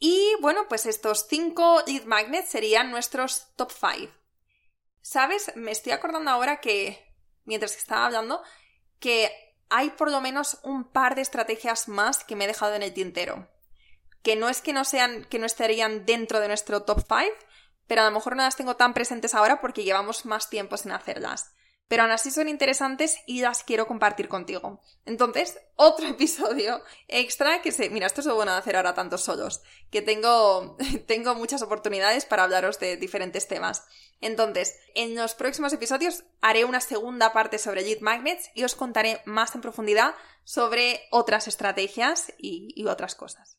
Y 0.00 0.34
bueno, 0.40 0.66
pues 0.68 0.86
estos 0.86 1.28
cinco 1.28 1.82
lead 1.86 2.04
magnets 2.04 2.48
serían 2.48 2.90
nuestros 2.90 3.54
top 3.54 3.70
5. 3.70 4.12
¿Sabes? 5.00 5.52
Me 5.54 5.70
estoy 5.70 5.92
acordando 5.92 6.32
ahora 6.32 6.60
que, 6.60 6.98
mientras 7.44 7.76
estaba 7.76 8.06
hablando, 8.06 8.42
que 8.98 9.30
hay 9.68 9.90
por 9.90 10.10
lo 10.10 10.20
menos 10.20 10.58
un 10.64 10.90
par 10.90 11.14
de 11.14 11.22
estrategias 11.22 11.86
más 11.86 12.24
que 12.24 12.34
me 12.34 12.44
he 12.44 12.48
dejado 12.48 12.74
en 12.74 12.82
el 12.82 12.92
tintero 12.92 13.48
que 14.22 14.36
no 14.36 14.48
es 14.48 14.60
que 14.60 14.72
no 14.72 14.84
sean, 14.84 15.24
que 15.24 15.38
no 15.38 15.46
estarían 15.46 16.04
dentro 16.04 16.40
de 16.40 16.48
nuestro 16.48 16.82
top 16.82 17.04
5, 17.06 17.24
pero 17.86 18.02
a 18.02 18.04
lo 18.04 18.10
mejor 18.10 18.36
no 18.36 18.42
las 18.42 18.56
tengo 18.56 18.76
tan 18.76 18.94
presentes 18.94 19.34
ahora 19.34 19.60
porque 19.60 19.84
llevamos 19.84 20.26
más 20.26 20.50
tiempo 20.50 20.76
sin 20.76 20.92
hacerlas. 20.92 21.52
Pero 21.90 22.04
aún 22.04 22.12
así 22.12 22.30
son 22.30 22.48
interesantes 22.48 23.18
y 23.26 23.40
las 23.40 23.64
quiero 23.64 23.88
compartir 23.88 24.28
contigo. 24.28 24.80
Entonces, 25.06 25.58
otro 25.74 26.06
episodio 26.06 26.80
extra 27.08 27.62
que 27.62 27.72
se. 27.72 27.90
Mira, 27.90 28.06
esto 28.06 28.20
es 28.20 28.28
lo 28.28 28.36
bueno 28.36 28.52
de 28.52 28.58
hacer 28.58 28.76
ahora 28.76 28.94
tantos 28.94 29.24
solos. 29.24 29.60
Que 29.90 30.00
tengo, 30.00 30.76
tengo 31.08 31.34
muchas 31.34 31.62
oportunidades 31.62 32.26
para 32.26 32.44
hablaros 32.44 32.78
de 32.78 32.96
diferentes 32.96 33.48
temas. 33.48 33.82
Entonces, 34.20 34.78
en 34.94 35.16
los 35.16 35.34
próximos 35.34 35.72
episodios 35.72 36.22
haré 36.40 36.64
una 36.64 36.80
segunda 36.80 37.32
parte 37.32 37.58
sobre 37.58 37.82
lead 37.82 38.02
magnets 38.02 38.52
y 38.54 38.62
os 38.62 38.76
contaré 38.76 39.20
más 39.24 39.56
en 39.56 39.60
profundidad 39.60 40.14
sobre 40.44 41.08
otras 41.10 41.48
estrategias 41.48 42.32
y, 42.38 42.72
y 42.76 42.86
otras 42.86 43.16
cosas. 43.16 43.58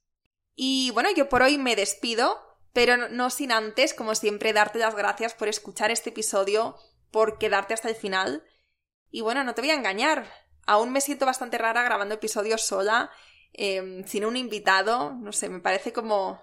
Y 0.55 0.91
bueno, 0.91 1.09
yo 1.13 1.27
por 1.27 1.41
hoy 1.41 1.57
me 1.57 1.75
despido, 1.75 2.39
pero 2.71 3.09
no 3.09 3.29
sin 3.29 3.51
antes, 3.51 3.93
como 3.93 4.15
siempre, 4.15 4.53
darte 4.53 4.79
las 4.79 4.95
gracias 4.95 5.33
por 5.33 5.49
escuchar 5.49 5.91
este 5.91 6.11
episodio, 6.11 6.77
por 7.11 7.37
quedarte 7.37 7.73
hasta 7.73 7.89
el 7.89 7.95
final. 7.95 8.43
Y 9.09 9.21
bueno, 9.21 9.43
no 9.43 9.53
te 9.53 9.61
voy 9.61 9.71
a 9.71 9.75
engañar, 9.75 10.25
aún 10.65 10.91
me 10.91 11.01
siento 11.01 11.25
bastante 11.25 11.57
rara 11.57 11.83
grabando 11.83 12.15
episodios 12.15 12.61
sola, 12.61 13.11
em, 13.53 14.05
sin 14.05 14.25
un 14.25 14.37
invitado, 14.37 15.13
no 15.13 15.31
sé, 15.31 15.49
me 15.49 15.59
parece 15.59 15.91
como 15.91 16.39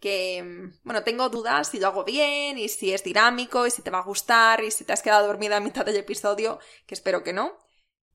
que, 0.00 0.70
bueno, 0.84 1.02
tengo 1.02 1.28
dudas 1.30 1.68
si 1.68 1.80
lo 1.80 1.88
hago 1.88 2.04
bien 2.04 2.58
y 2.58 2.68
si 2.68 2.92
es 2.92 3.02
dinámico 3.02 3.66
y 3.66 3.70
si 3.70 3.82
te 3.82 3.90
va 3.90 3.98
a 3.98 4.04
gustar 4.04 4.62
y 4.62 4.70
si 4.70 4.84
te 4.84 4.92
has 4.92 5.02
quedado 5.02 5.26
dormida 5.26 5.56
a 5.56 5.60
mitad 5.60 5.86
del 5.86 5.96
episodio, 5.96 6.58
que 6.86 6.94
espero 6.94 7.22
que 7.22 7.32
no. 7.32 7.56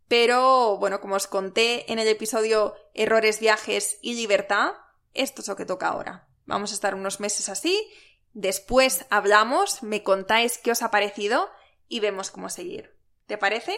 Pero, 0.07 0.77
bueno, 0.77 1.01
como 1.01 1.15
os 1.15 1.27
conté 1.27 1.91
en 1.91 1.97
el 1.97 2.07
episodio 2.07 2.75
Errores, 2.93 3.39
viajes 3.39 3.97
y 4.01 4.15
libertad, 4.15 4.73
esto 5.13 5.41
es 5.41 5.47
lo 5.47 5.55
que 5.55 5.65
toca 5.65 5.87
ahora. 5.87 6.27
Vamos 6.45 6.71
a 6.71 6.75
estar 6.75 6.95
unos 6.95 7.19
meses 7.19 7.49
así, 7.49 7.89
después 8.33 9.05
hablamos, 9.09 9.83
me 9.83 10.03
contáis 10.03 10.57
qué 10.57 10.71
os 10.71 10.81
ha 10.81 10.91
parecido 10.91 11.49
y 11.91 11.99
vemos 11.99 12.31
cómo 12.31 12.49
seguir. 12.49 12.95
¿Te 13.27 13.37
parece? 13.37 13.77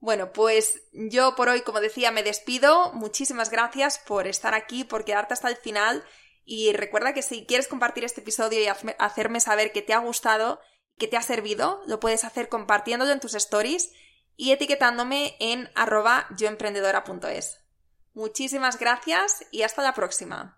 Bueno, 0.00 0.32
pues 0.32 0.82
yo 0.92 1.36
por 1.36 1.48
hoy, 1.48 1.62
como 1.62 1.80
decía, 1.80 2.10
me 2.10 2.24
despido. 2.24 2.92
Muchísimas 2.94 3.48
gracias 3.48 4.00
por 4.00 4.26
estar 4.26 4.54
aquí, 4.54 4.82
por 4.82 5.04
quedarte 5.04 5.34
hasta 5.34 5.48
el 5.48 5.56
final. 5.56 6.04
Y 6.44 6.72
recuerda 6.72 7.14
que 7.14 7.22
si 7.22 7.46
quieres 7.46 7.68
compartir 7.68 8.04
este 8.04 8.22
episodio 8.22 8.60
y 8.60 8.66
hacerme 8.98 9.38
saber 9.38 9.70
que 9.70 9.82
te 9.82 9.92
ha 9.92 9.98
gustado, 9.98 10.60
que 10.98 11.06
te 11.06 11.16
ha 11.16 11.22
servido, 11.22 11.80
lo 11.86 12.00
puedes 12.00 12.24
hacer 12.24 12.48
compartiéndolo 12.48 13.12
en 13.12 13.20
tus 13.20 13.34
stories 13.34 13.92
y 14.36 14.50
etiquetándome 14.50 15.36
en 15.38 15.70
arroba 15.76 16.26
yoemprendedora.es. 16.36 17.60
Muchísimas 18.14 18.80
gracias 18.80 19.46
y 19.52 19.62
hasta 19.62 19.82
la 19.82 19.94
próxima. 19.94 20.57